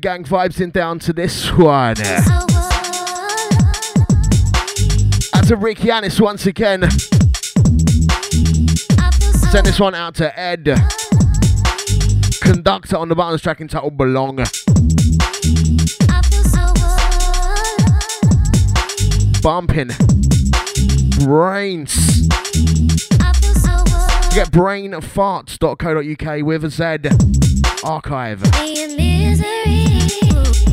gang 0.01 0.25
vibes 0.25 0.61
in 0.61 0.71
down 0.71 0.99
to 0.99 1.13
this 1.13 1.53
one. 1.53 2.01
Out 5.35 5.47
to 5.47 5.57
Rick 5.57 5.79
Yanis 5.79 6.19
once 6.21 6.47
again. 6.47 6.89
Send 9.51 9.67
this 9.67 9.79
one 9.79 9.95
out 9.95 10.15
to 10.15 10.39
Ed. 10.39 10.65
Conductor 12.41 12.97
on 12.97 13.11
the 13.11 13.15
balance 13.15 13.43
track 13.43 13.61
entitled 13.61 13.99
Belong. 13.99 14.37
Bumping. 19.43 19.89
Brainz. 21.21 22.23
You 24.31 24.37
get 24.37 24.51
brainfarts.co.uk 24.51 26.47
with 26.47 26.65
a 26.65 26.71
Z 26.71 26.99
archive 27.85 28.43
me. 30.11 30.70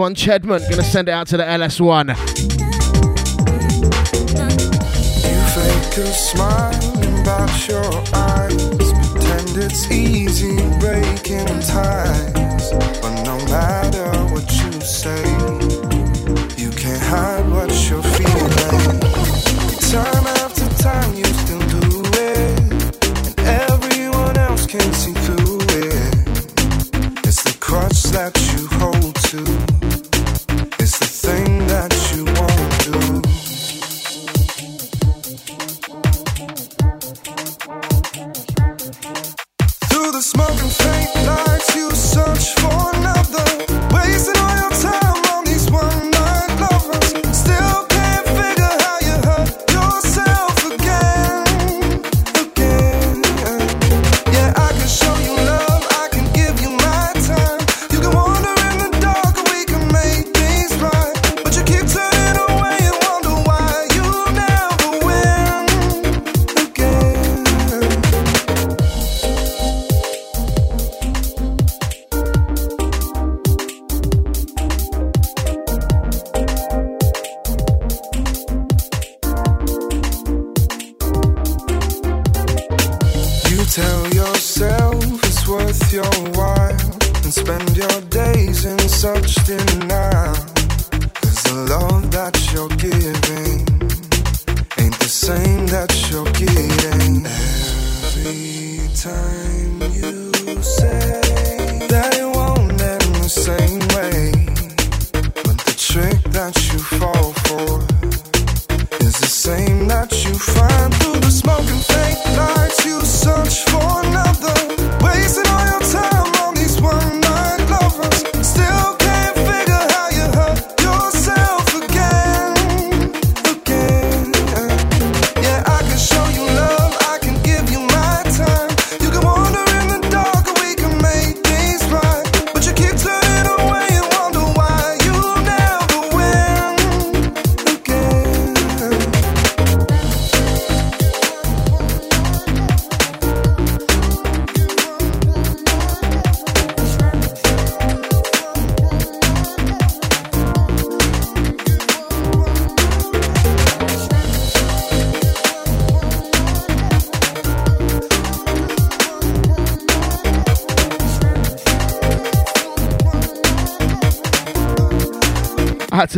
one, 0.00 0.14
Chedman. 0.14 0.62
Gonna 0.70 0.82
send 0.82 1.08
it 1.08 1.12
out 1.12 1.26
to 1.26 1.36
the 1.36 1.44
LS1. 1.44 2.08
You 5.28 5.40
fake 5.52 5.98
a 5.98 6.06
smile 6.12 7.20
about 7.20 7.68
your 7.68 7.92
eyes. 8.14 8.92
Pretend 9.12 9.58
it's 9.58 9.90
easy 9.90 10.56
breaking 10.80 11.60
ties. 11.60 12.72
But 13.02 13.22
no 13.24 13.36
matter 13.46 14.10
what 14.32 14.50
you 14.50 14.80
say. 14.80 15.49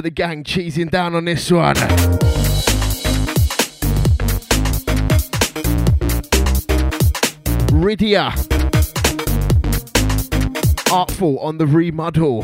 the 0.03 0.11
gang 0.11 0.43
cheesing 0.43 0.91
down 0.91 1.15
on 1.15 1.25
this 1.25 1.51
one. 1.51 1.77
Rydia. 7.71 8.33
Artful 10.93 11.39
on 11.39 11.59
the 11.59 11.67
remodel. 11.67 12.43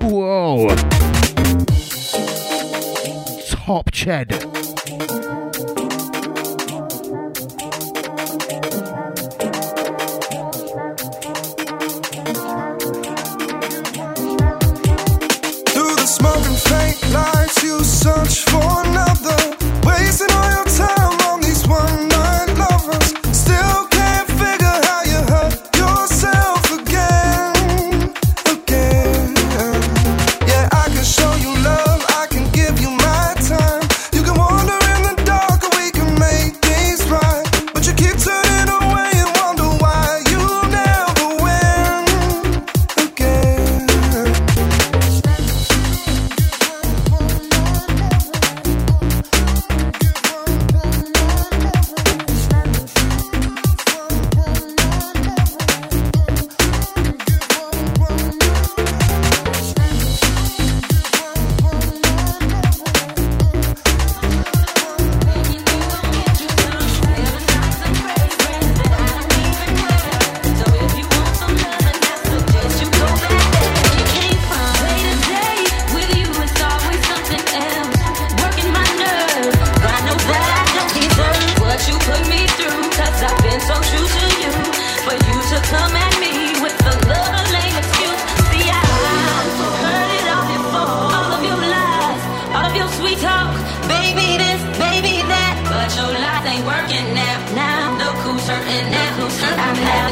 Whoa. 0.00 0.68
Top 3.50 3.90
Ched. 3.90 4.53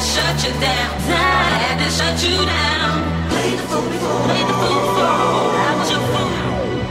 shut 0.03 0.37
you 0.45 0.53
down. 0.59 0.91
I 1.07 1.57
had 1.63 1.77
to 1.79 1.89
shut 1.91 2.17
you 2.27 2.37
down. 2.43 2.91
Played 3.31 3.59
the 3.59 3.65
fool 3.71 3.87
before. 3.87 4.23
Played 4.27 4.47
the 4.51 4.57
fool 4.59 4.81
before. 4.83 5.47
I 5.55 5.71
was 5.79 5.91
your 5.95 6.03
fool. 6.11 6.31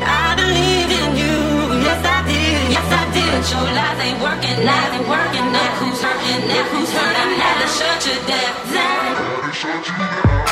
I 0.02 0.28
believed 0.40 0.92
in 0.96 1.12
you. 1.20 1.38
Yes, 1.84 2.02
I 2.08 2.20
did. 2.24 2.72
Yes, 2.72 2.88
I 2.88 3.04
did. 3.12 3.32
But 3.36 3.46
your 3.52 3.68
lies 3.76 4.00
ain't 4.00 4.20
working. 4.24 4.58
Lies 4.64 4.92
ain't 4.96 5.08
working. 5.12 5.48
Now 5.52 5.72
who's 5.80 6.00
hurting. 6.00 6.42
Now 6.48 6.64
who's 6.72 6.92
hurting. 6.96 7.30
I 7.32 7.42
had 7.44 7.56
to 7.60 7.68
shut 7.78 8.00
you 8.08 8.18
down. 8.32 8.54
down. 8.72 9.04
I 9.04 9.24
had 9.28 9.44
to 9.44 9.52
shut 9.54 9.82
you 9.88 9.96
down. 10.00 10.51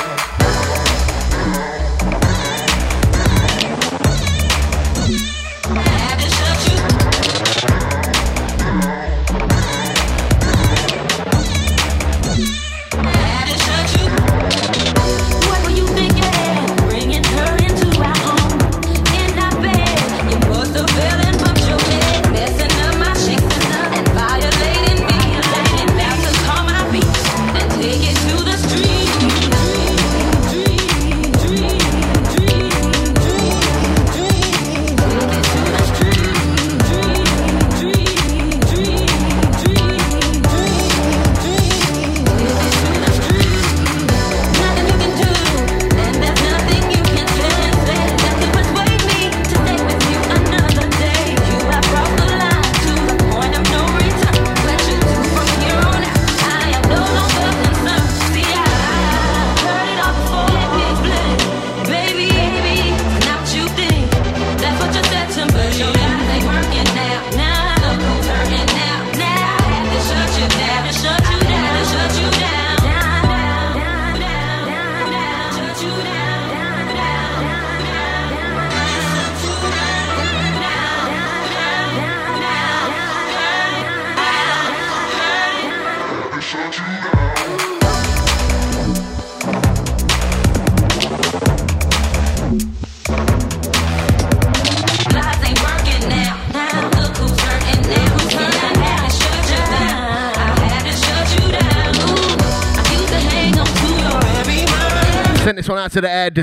out 105.89 105.93
to 105.93 106.01
the 106.01 106.07
head. 106.07 106.35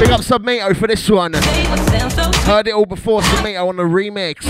Big 0.00 0.10
up 0.10 0.20
Submato 0.20 0.76
for 0.76 0.88
this 0.88 1.08
one. 1.08 1.34
Heard 2.44 2.66
it 2.66 2.74
all 2.74 2.86
before, 2.86 3.20
Submato 3.20 3.68
on 3.68 3.76
the 3.76 3.84
remix. 3.84 4.44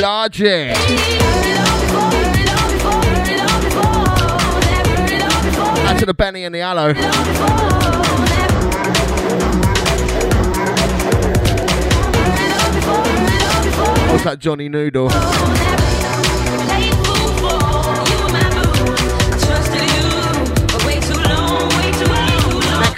Large. 0.00 0.42
Out 5.86 5.98
to 5.98 6.06
the 6.06 6.14
Benny 6.14 6.44
and 6.44 6.54
the 6.54 6.60
Aloe. 6.60 6.94
What's 14.10 14.24
that 14.24 14.38
Johnny 14.38 14.68
Noodle? 14.68 15.08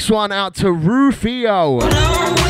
next 0.05 0.11
one 0.11 0.33
out 0.33 0.55
to 0.55 0.71
Rufio. 0.71 2.44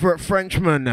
Favourite 0.00 0.20
Frenchman. 0.20 0.84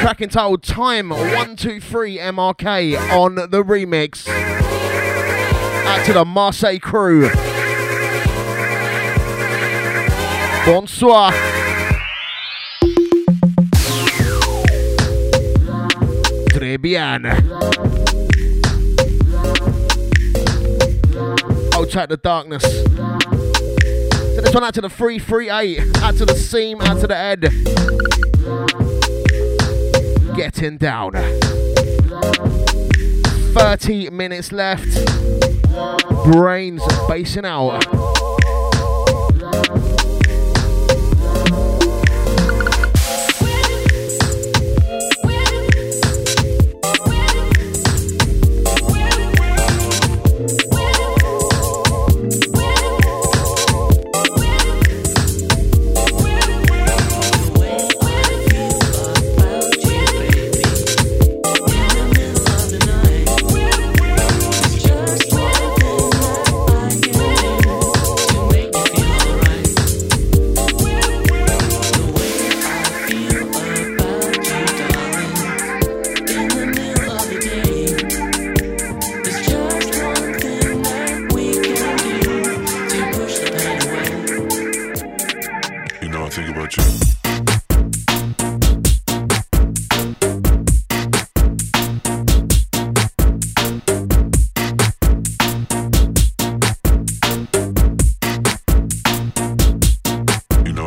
Track 0.00 0.20
entitled 0.20 0.64
Time 0.64 1.10
123 1.10 2.18
MRK 2.18 2.98
on 3.12 3.36
the 3.36 3.62
remix. 3.62 4.26
Out 5.86 6.04
to 6.06 6.12
the 6.12 6.24
Marseille 6.24 6.80
crew. 6.80 7.30
Bonsoir. 10.66 11.30
Très 16.50 16.82
bien. 16.82 17.91
I'll 21.94 22.06
the 22.06 22.16
darkness. 22.16 22.62
So 22.62 24.40
this 24.40 24.54
one 24.54 24.64
out 24.64 24.72
to 24.74 24.80
the 24.80 24.88
338, 24.88 25.98
out 25.98 26.16
to 26.16 26.24
the 26.24 26.34
seam, 26.34 26.80
out 26.80 27.00
to 27.00 27.06
the 27.06 27.14
head. 27.14 27.42
Getting 30.34 30.78
down. 30.78 31.12
30 33.52 34.08
minutes 34.10 34.52
left. 34.52 34.88
Brainz 36.24 36.82
basing 37.08 37.44
out. 37.44 37.84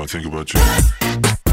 I 0.05 0.07
think 0.07 0.27
about 0.27 0.53
you. 0.53 1.44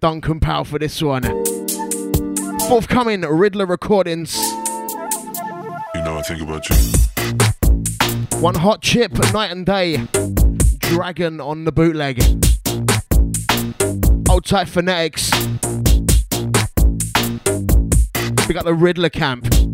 Duncan 0.00 0.40
Powell 0.40 0.64
for 0.64 0.78
this 0.78 1.02
one. 1.02 1.22
Forthcoming 2.68 3.20
Riddler 3.20 3.66
recordings. 3.66 4.34
You 4.34 6.02
know 6.02 6.16
I 6.16 6.22
think 6.22 6.40
about 6.40 6.66
you. 6.70 6.76
One 8.40 8.54
hot 8.54 8.80
chip, 8.80 9.12
night 9.34 9.50
and 9.50 9.66
day. 9.66 9.98
Dragon 10.78 11.38
on 11.38 11.64
the 11.66 11.72
bootleg. 11.72 12.18
Old 14.30 14.46
type 14.46 14.68
phonetics. 14.68 15.30
We 18.48 18.54
got 18.54 18.64
the 18.64 18.74
Riddler 18.74 19.10
camp. 19.10 19.69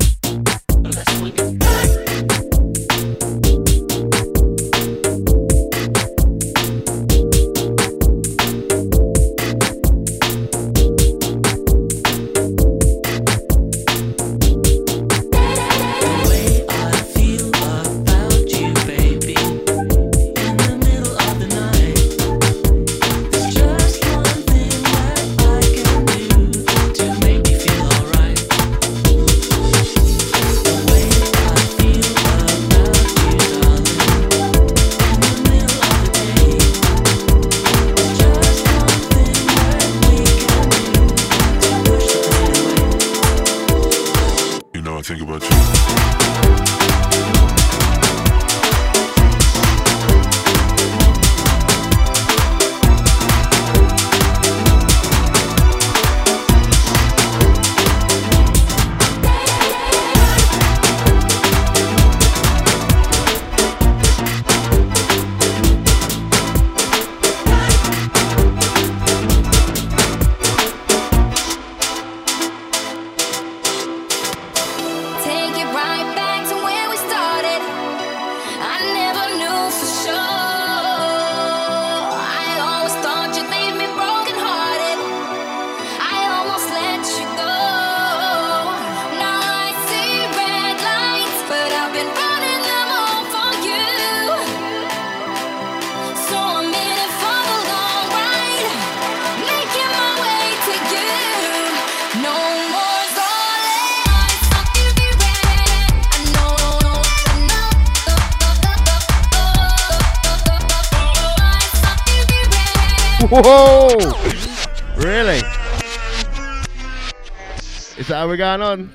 Is 117.98 118.08
that 118.08 118.16
how 118.16 118.28
we're 118.28 118.36
going 118.36 118.60
on? 118.60 118.94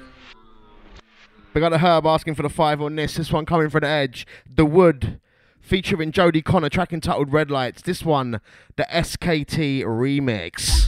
We 1.55 1.59
got 1.59 1.73
a 1.73 1.79
Herb 1.79 2.05
asking 2.05 2.35
for 2.35 2.43
the 2.43 2.49
five 2.49 2.83
on 2.83 2.95
this. 2.95 3.15
This 3.15 3.31
one 3.31 3.47
coming 3.47 3.67
for 3.67 3.79
the 3.79 3.87
edge. 3.87 4.27
The 4.45 4.63
Wood, 4.63 5.19
featuring 5.59 6.11
Jodie 6.11 6.43
Connor, 6.43 6.69
track 6.69 6.93
entitled 6.93 7.33
Red 7.33 7.49
Lights. 7.49 7.81
This 7.81 8.05
one, 8.05 8.39
the 8.75 8.83
SKT 8.83 9.81
remix. 9.83 10.87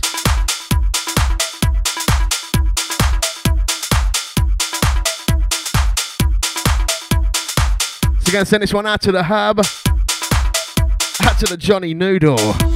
So 8.20 8.32
gonna 8.32 8.46
send 8.46 8.62
this 8.62 8.74
one 8.74 8.86
out 8.86 9.02
to 9.02 9.12
the 9.12 9.24
Herb, 9.24 9.60
out 9.60 11.40
to 11.40 11.46
the 11.48 11.58
Johnny 11.58 11.96
Noodle. 11.96 12.73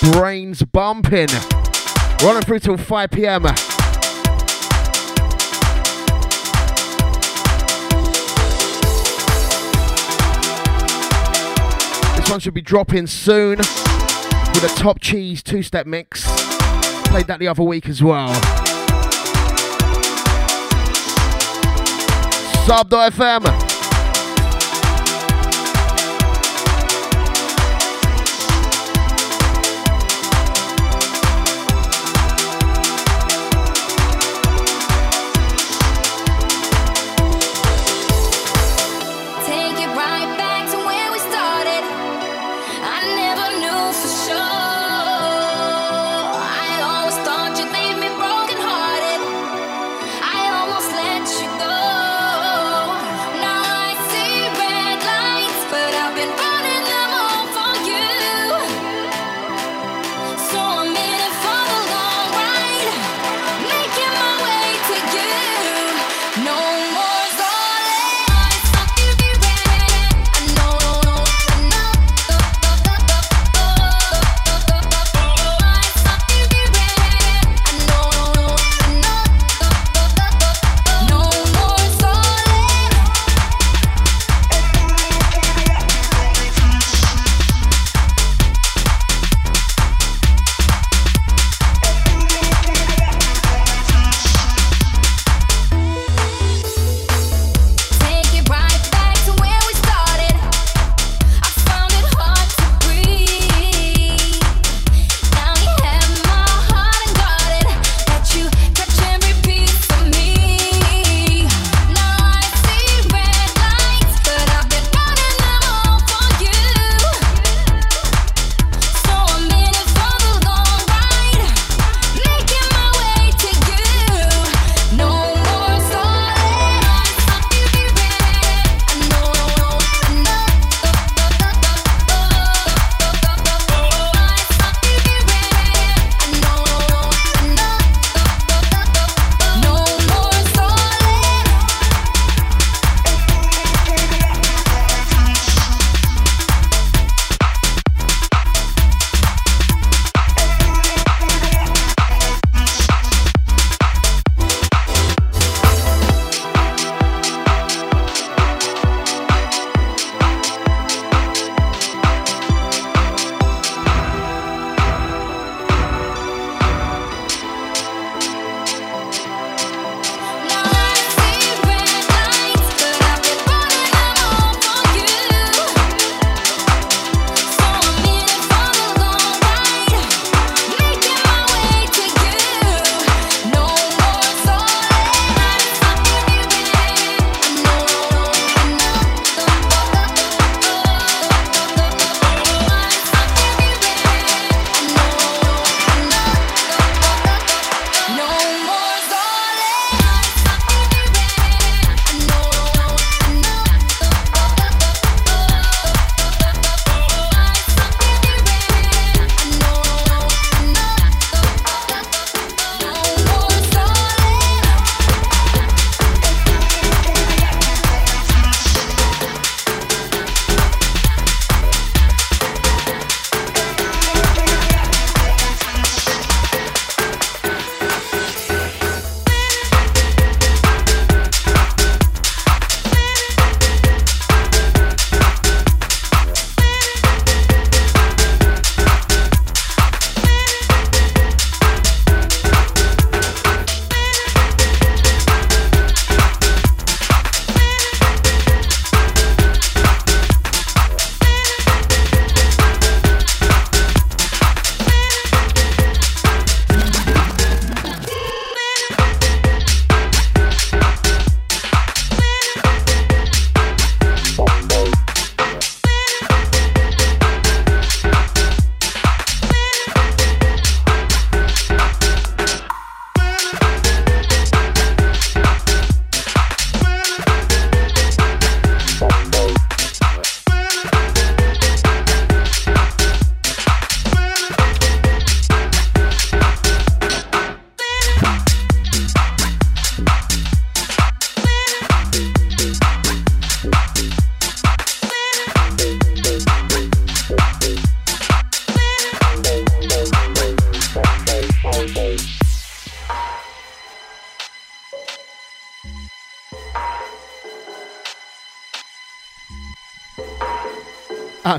Brainz 0.00 0.62
bumping. 0.70 1.28
Running 2.24 2.42
through 2.42 2.58
till 2.60 2.76
5 2.78 3.10
p.m. 3.10 3.42
This 12.16 12.30
one 12.30 12.40
should 12.40 12.54
be 12.54 12.62
dropping 12.62 13.06
soon 13.06 13.58
with 13.58 14.64
a 14.64 14.72
top 14.76 15.00
cheese 15.00 15.42
two 15.42 15.62
step 15.62 15.86
mix. 15.86 16.24
Played 17.08 17.26
that 17.26 17.38
the 17.38 17.48
other 17.48 17.62
week 17.62 17.88
as 17.88 18.02
well. 18.02 18.32
Sub.fm. 22.66 23.42
Take 23.42 23.69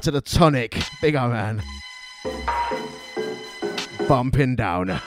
Out 0.02 0.06
to 0.06 0.10
the 0.10 0.22
tonic. 0.22 0.84
Big 0.99 1.15
up, 1.15 1.30
man. 1.30 1.61
Bumping 4.07 4.56
down. 4.56 4.99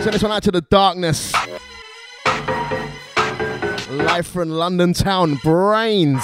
Send 0.00 0.14
this 0.14 0.22
one 0.22 0.32
out 0.32 0.42
to 0.44 0.50
the 0.50 0.64
darkness. 0.70 1.34
Life 3.90 4.28
from 4.28 4.48
London 4.48 4.94
town, 4.94 5.36
Brainz. 5.36 6.22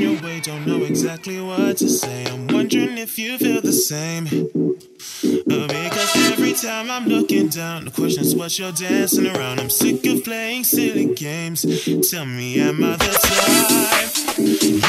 Down 0.00 0.12
your 0.12 0.22
way, 0.22 0.40
don't 0.40 0.66
know 0.66 0.84
exactly 0.84 1.40
what 1.40 1.76
to 1.78 1.88
say. 1.88 2.24
I'm 2.26 2.46
wondering 2.48 2.98
if 2.98 3.18
you 3.18 3.38
feel 3.38 3.60
the 3.60 3.72
same. 3.72 4.26
Uh, 4.26 5.66
because 5.66 6.32
every 6.32 6.52
time 6.52 6.90
I'm 6.90 7.06
looking 7.06 7.48
down, 7.48 7.84
the 7.84 7.90
question 7.90 8.22
is 8.22 8.34
what 8.34 8.58
you're 8.58 8.72
dancing 8.72 9.26
around. 9.26 9.60
I'm 9.60 9.70
sick 9.70 10.04
of 10.06 10.24
playing 10.24 10.64
silly 10.64 11.14
games. 11.14 11.62
Tell 12.10 12.24
me, 12.24 12.60
am 12.60 12.82
I 12.82 12.96
the 12.96 13.12
type 13.28 14.38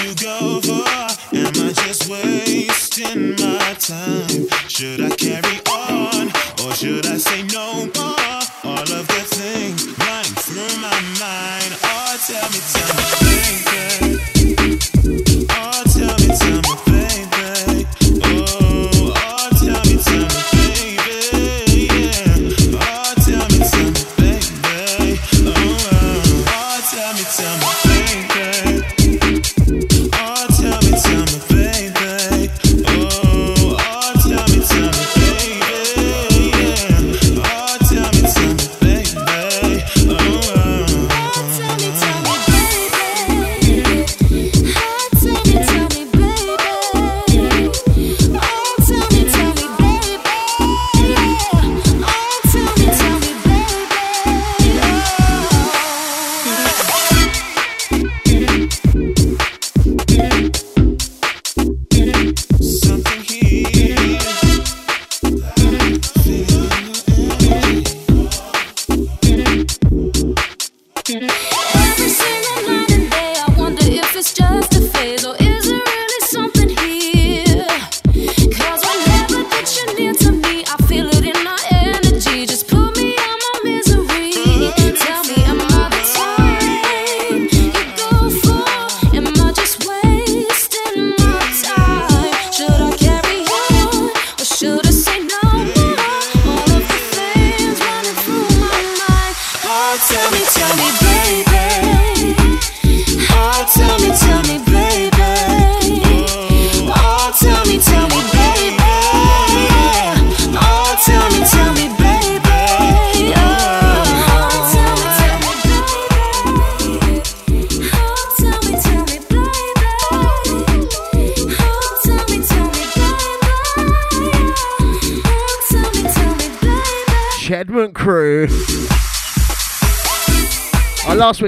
you 0.03 0.15
go 0.15 0.61
for? 0.61 0.87
Am 1.35 1.53
I 1.67 1.73
just 1.73 2.09
wasting 2.09 3.31
my 3.31 3.75
time? 3.79 4.47
Should 4.67 5.01
I 5.01 5.09
carry 5.15 5.59
on 5.71 6.27
or 6.63 6.73
should 6.73 7.05
I 7.05 7.17
say 7.17 7.43
no 7.43 7.85
more? 7.95 8.41
All 8.63 8.81
of 8.81 9.07
the 9.07 9.23
things 9.35 9.87
running 9.99 10.37
through 10.45 10.81
my 10.81 11.01
mind. 11.19 11.71
Oh, 11.83 12.17
tell 12.27 12.49
me, 12.51 12.59
tell 12.71 12.90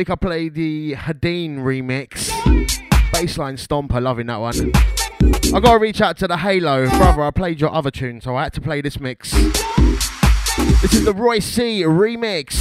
week 0.03 0.09
I 0.09 0.15
play 0.15 0.49
the 0.49 0.95
Hadeen 0.95 1.59
remix. 1.59 2.27
Baseline 3.13 3.57
Stomper, 3.57 4.01
loving 4.01 4.27
that 4.27 4.35
one. 4.35 4.73
I 5.55 5.61
gotta 5.61 5.79
reach 5.79 6.01
out 6.01 6.17
to 6.17 6.27
the 6.27 6.35
Halo. 6.35 6.89
Brother, 6.89 7.23
I 7.23 7.31
played 7.31 7.61
your 7.61 7.73
other 7.73 7.89
tune, 7.89 8.19
so 8.19 8.35
I 8.35 8.43
had 8.43 8.53
to 8.55 8.59
play 8.59 8.81
this 8.81 8.99
mix. 8.99 9.31
This 9.31 10.93
is 10.93 11.05
the 11.05 11.13
Roy 11.13 11.39
C 11.39 11.83
remix. 11.83 12.51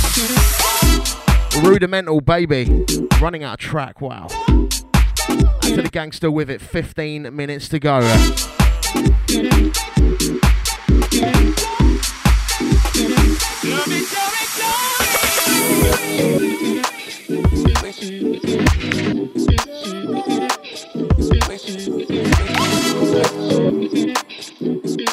Rudimental 1.65 2.21
baby. 2.21 2.87
Running 3.21 3.43
out 3.43 3.55
of 3.55 3.59
track, 3.59 4.01
wow. 4.01 4.29
To 4.29 5.83
the 5.83 5.91
gangster 5.91 6.31
with 6.31 6.49
it, 6.49 6.61
15 6.61 7.35
minutes 7.35 7.69
to 7.71 7.81
go. 7.81 7.99
Love 13.65 14.22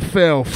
Filth. 0.00 0.54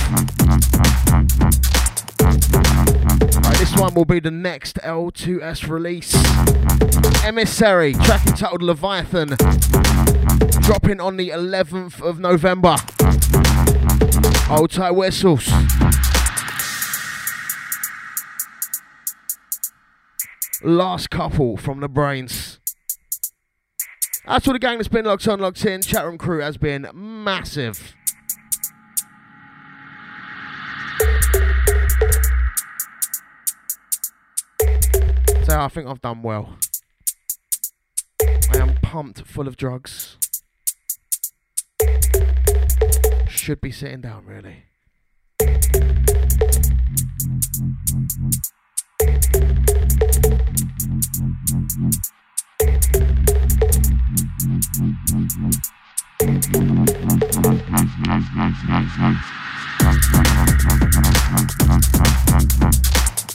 Right, 3.44 3.58
this 3.58 3.74
one 3.76 3.94
will 3.94 4.04
be 4.04 4.20
the 4.20 4.30
next 4.30 4.76
L2S 4.76 5.68
release. 5.68 6.14
Emissary, 7.24 7.94
track 7.94 8.26
entitled 8.26 8.62
Leviathan, 8.62 9.28
dropping 10.60 11.00
on 11.00 11.16
the 11.16 11.30
11th 11.30 12.00
of 12.00 12.18
November. 12.20 12.76
Old 14.50 14.70
tight 14.70 14.92
whistles. 14.92 15.50
Last 20.62 21.10
couple 21.10 21.56
from 21.56 21.80
the 21.80 21.88
Brainz. 21.88 22.58
That's 24.26 24.46
all 24.46 24.52
the 24.52 24.60
gang 24.60 24.78
that's 24.78 24.88
been 24.88 25.04
locked 25.04 25.26
on, 25.26 25.40
locked 25.40 25.64
in. 25.64 25.80
Chatroom 25.80 26.18
crew 26.18 26.40
has 26.40 26.56
been 26.56 26.88
massive. 26.94 27.96
say 35.52 35.58
I 35.58 35.68
think 35.68 35.86
I've 35.86 36.00
done 36.00 36.22
well. 36.22 36.56
I 38.22 38.58
am 38.58 38.74
pumped 38.82 39.26
full 39.26 39.46
of 39.46 39.56
drugs. 39.56 40.16
Should 43.28 43.60
be 43.60 43.70
sitting 43.70 44.00
down, 44.00 44.24
really. 44.24 44.64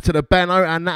out 0.00 0.04
to 0.04 0.12
the 0.12 0.22
Benno 0.22 0.64
and 0.64 0.86
The 0.86 0.92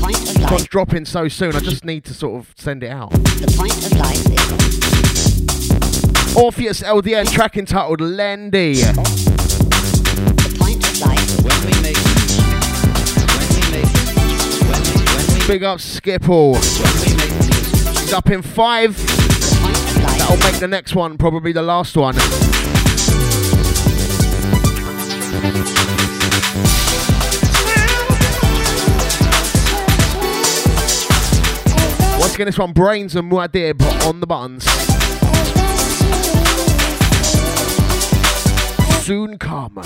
point 0.00 0.36
of 0.36 0.52
It's 0.52 0.64
dropping 0.64 1.04
so 1.04 1.28
soon. 1.28 1.54
I 1.54 1.60
just 1.60 1.84
need 1.84 2.04
to 2.06 2.14
sort 2.14 2.40
of 2.40 2.52
send 2.56 2.82
it 2.82 2.90
out. 2.90 3.12
The 3.12 3.54
point 3.56 3.76
of 3.86 3.92
life 3.96 4.26
is. 4.26 4.40
Orpheus 6.36 6.82
LDN 6.82 7.30
track 7.32 7.56
entitled 7.56 8.00
Lendy. 8.00 8.74
The 8.74 8.94
point 10.58 10.84
of 10.84 11.00
life. 11.00 11.40
When 11.44 11.60
we 11.66 11.72
make. 11.82 11.96
Big 15.46 15.62
up 15.64 15.78
Skipple. 15.78 16.56
He's 18.00 18.12
up 18.12 18.30
in 18.30 18.42
five. 18.42 18.96
That'll 20.30 20.48
make 20.48 20.60
the 20.60 20.68
next 20.68 20.94
one 20.94 21.18
probably 21.18 21.50
the 21.50 21.60
last 21.60 21.96
one. 21.96 22.14
Once 32.20 32.34
again, 32.36 32.46
this 32.46 32.58
one 32.60 32.72
Brainz 32.72 33.16
and 33.16 33.28
Muad'Dib 33.28 33.82
on 34.06 34.20
the 34.20 34.26
buttons. 34.28 34.62
Soon 39.04 39.36
come. 39.36 39.80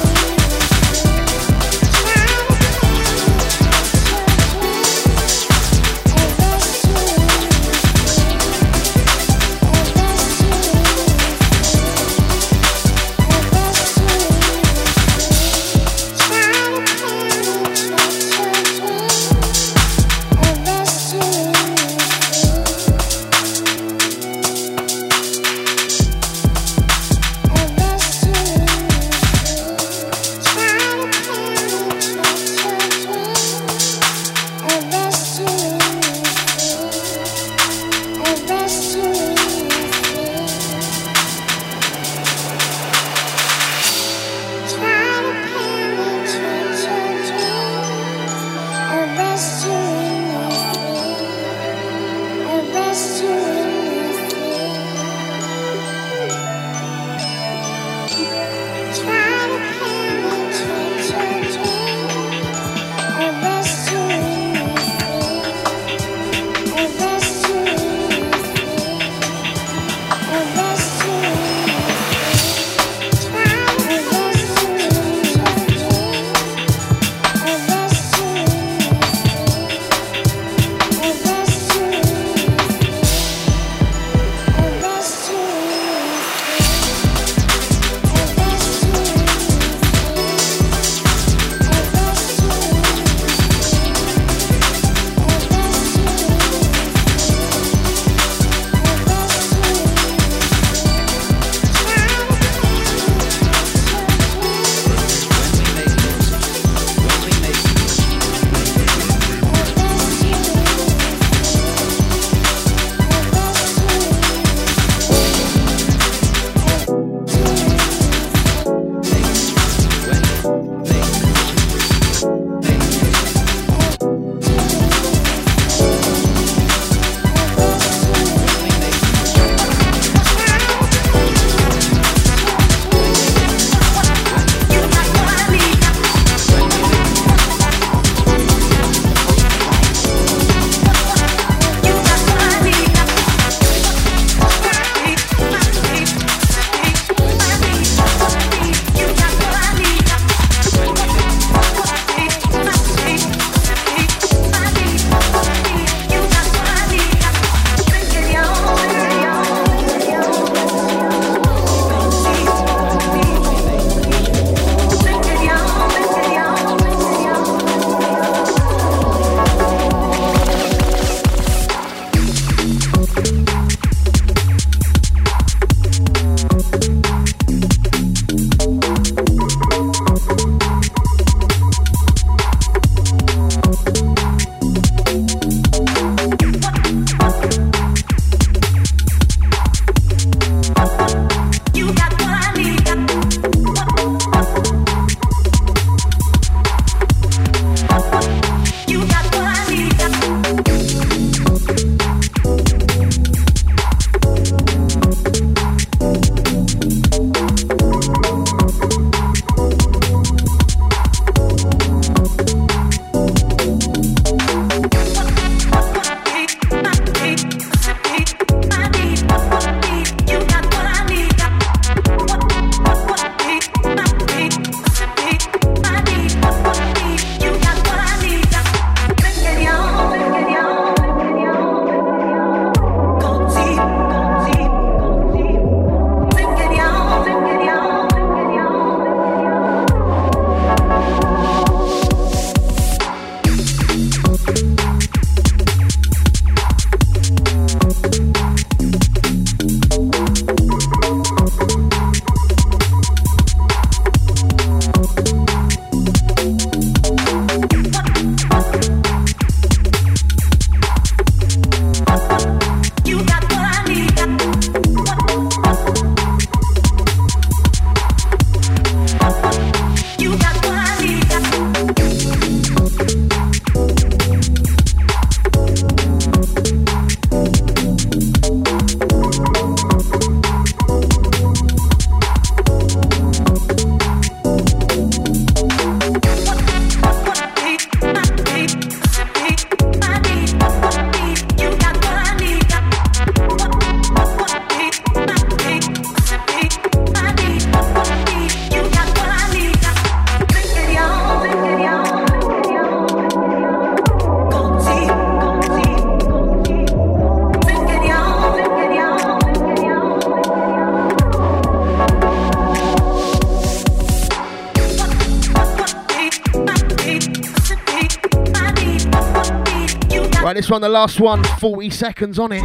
One, 320.75 320.81
the 320.83 320.89
last 320.89 321.21
one, 321.21 321.45
40 321.45 321.89
seconds 321.91 322.37
on 322.37 322.51
it. 322.51 322.65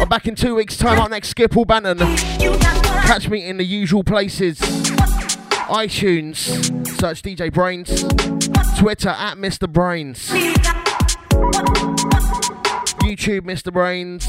I'm 0.00 0.08
back 0.08 0.28
in 0.28 0.36
two 0.36 0.54
weeks' 0.54 0.76
time. 0.76 1.00
Up 1.00 1.10
next, 1.10 1.30
Skip 1.30 1.56
or 1.56 1.66
Bannon. 1.66 1.98
Catch 1.98 3.28
me 3.28 3.44
in 3.44 3.56
the 3.56 3.64
usual 3.64 4.04
places 4.04 4.60
iTunes, 5.66 6.36
search 7.00 7.22
DJ 7.22 7.50
Brainz, 7.50 8.08
Twitter 8.78 9.08
at 9.08 9.36
Mr. 9.36 9.66
Brainz, 9.66 10.28
YouTube 13.00 13.40
Mr. 13.40 13.72
Brainz, 13.72 14.26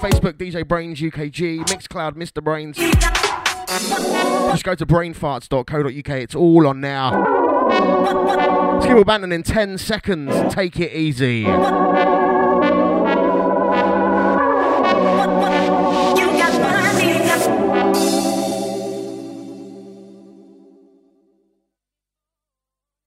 Facebook 0.00 0.32
DJ 0.32 0.64
Brainz 0.64 0.96
UKG, 0.96 1.64
Mixcloud 1.66 2.14
Mr. 2.16 2.42
Brainz. 2.42 2.74
Just 4.50 4.64
go 4.64 4.74
to 4.74 4.84
brainfarts.co.uk, 4.84 6.18
it's 6.18 6.34
all 6.34 6.66
on 6.66 6.80
now. 6.80 7.43
Skip 8.82 8.96
or 8.96 9.04
Bannon 9.04 9.32
in 9.32 9.42
10 9.42 9.78
seconds. 9.78 10.54
Take 10.54 10.78
it 10.78 10.92
easy. 10.92 11.44